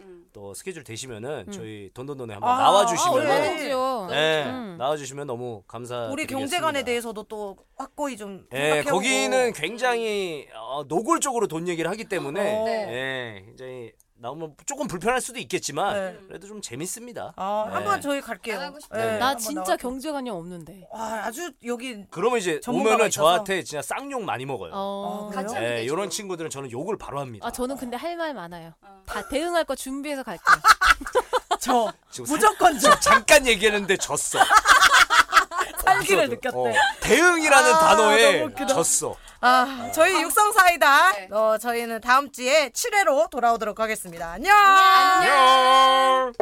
[0.51, 0.55] 음.
[0.55, 1.53] 스케줄 되시면은 음.
[1.53, 3.69] 저희 돈돈돈에 한번 아, 나와주시면 아, 네.
[4.11, 4.77] 네, 음.
[4.79, 6.09] 나와주시면 너무 감사.
[6.11, 8.97] 우리 경제관에 대해서도 또 확고히 좀 예, 생각해보고.
[8.97, 12.67] 거기는 굉장히 어, 노골적으로 돈 얘기를 하기 때문에 어.
[12.69, 16.19] 예, 굉장히 나오면 조금 불편할 수도 있겠지만 네.
[16.29, 17.33] 그래도 좀 재밌습니다.
[17.37, 17.75] 아, 네.
[17.75, 18.57] 한번 저희 갈게요.
[18.59, 19.05] 나가고 싶어요.
[19.05, 19.77] 네, 나 한번 진짜.
[19.77, 20.87] 경제관념 없는데.
[20.93, 23.23] 와, 아주 여기 그러면 이제 전문가가 오면은 있어서.
[23.25, 24.73] 저한테 진짜 쌍욕 많이 먹어요.
[24.75, 25.27] 어.
[25.27, 25.43] 아, 그래요?
[25.43, 25.93] 같이 예, 하면 되죠.
[25.95, 27.47] 이런 친구들은 저는 욕을 바로 합니다.
[27.47, 28.73] 아 저는 근데 할 말 많아요.
[28.83, 29.03] 어.
[29.07, 30.57] 다 대응할 거 준비해서 갈게요.
[31.61, 34.39] 저 지금 무조건 저 잠깐 얘기했는데 졌어.
[35.85, 36.29] 살기를.
[36.29, 36.57] 느꼈대.
[36.57, 38.47] 어, 대응이라는 아, 단어에.
[38.69, 39.17] 졌어.
[39.41, 41.13] 아, 저희 육성 사이다.
[41.13, 41.29] 네.
[41.31, 44.33] 어, 저희는 다음 주에 7회로 돌아오도록 하겠습니다.
[44.33, 44.55] 안녕.
[44.57, 46.33] 안녕.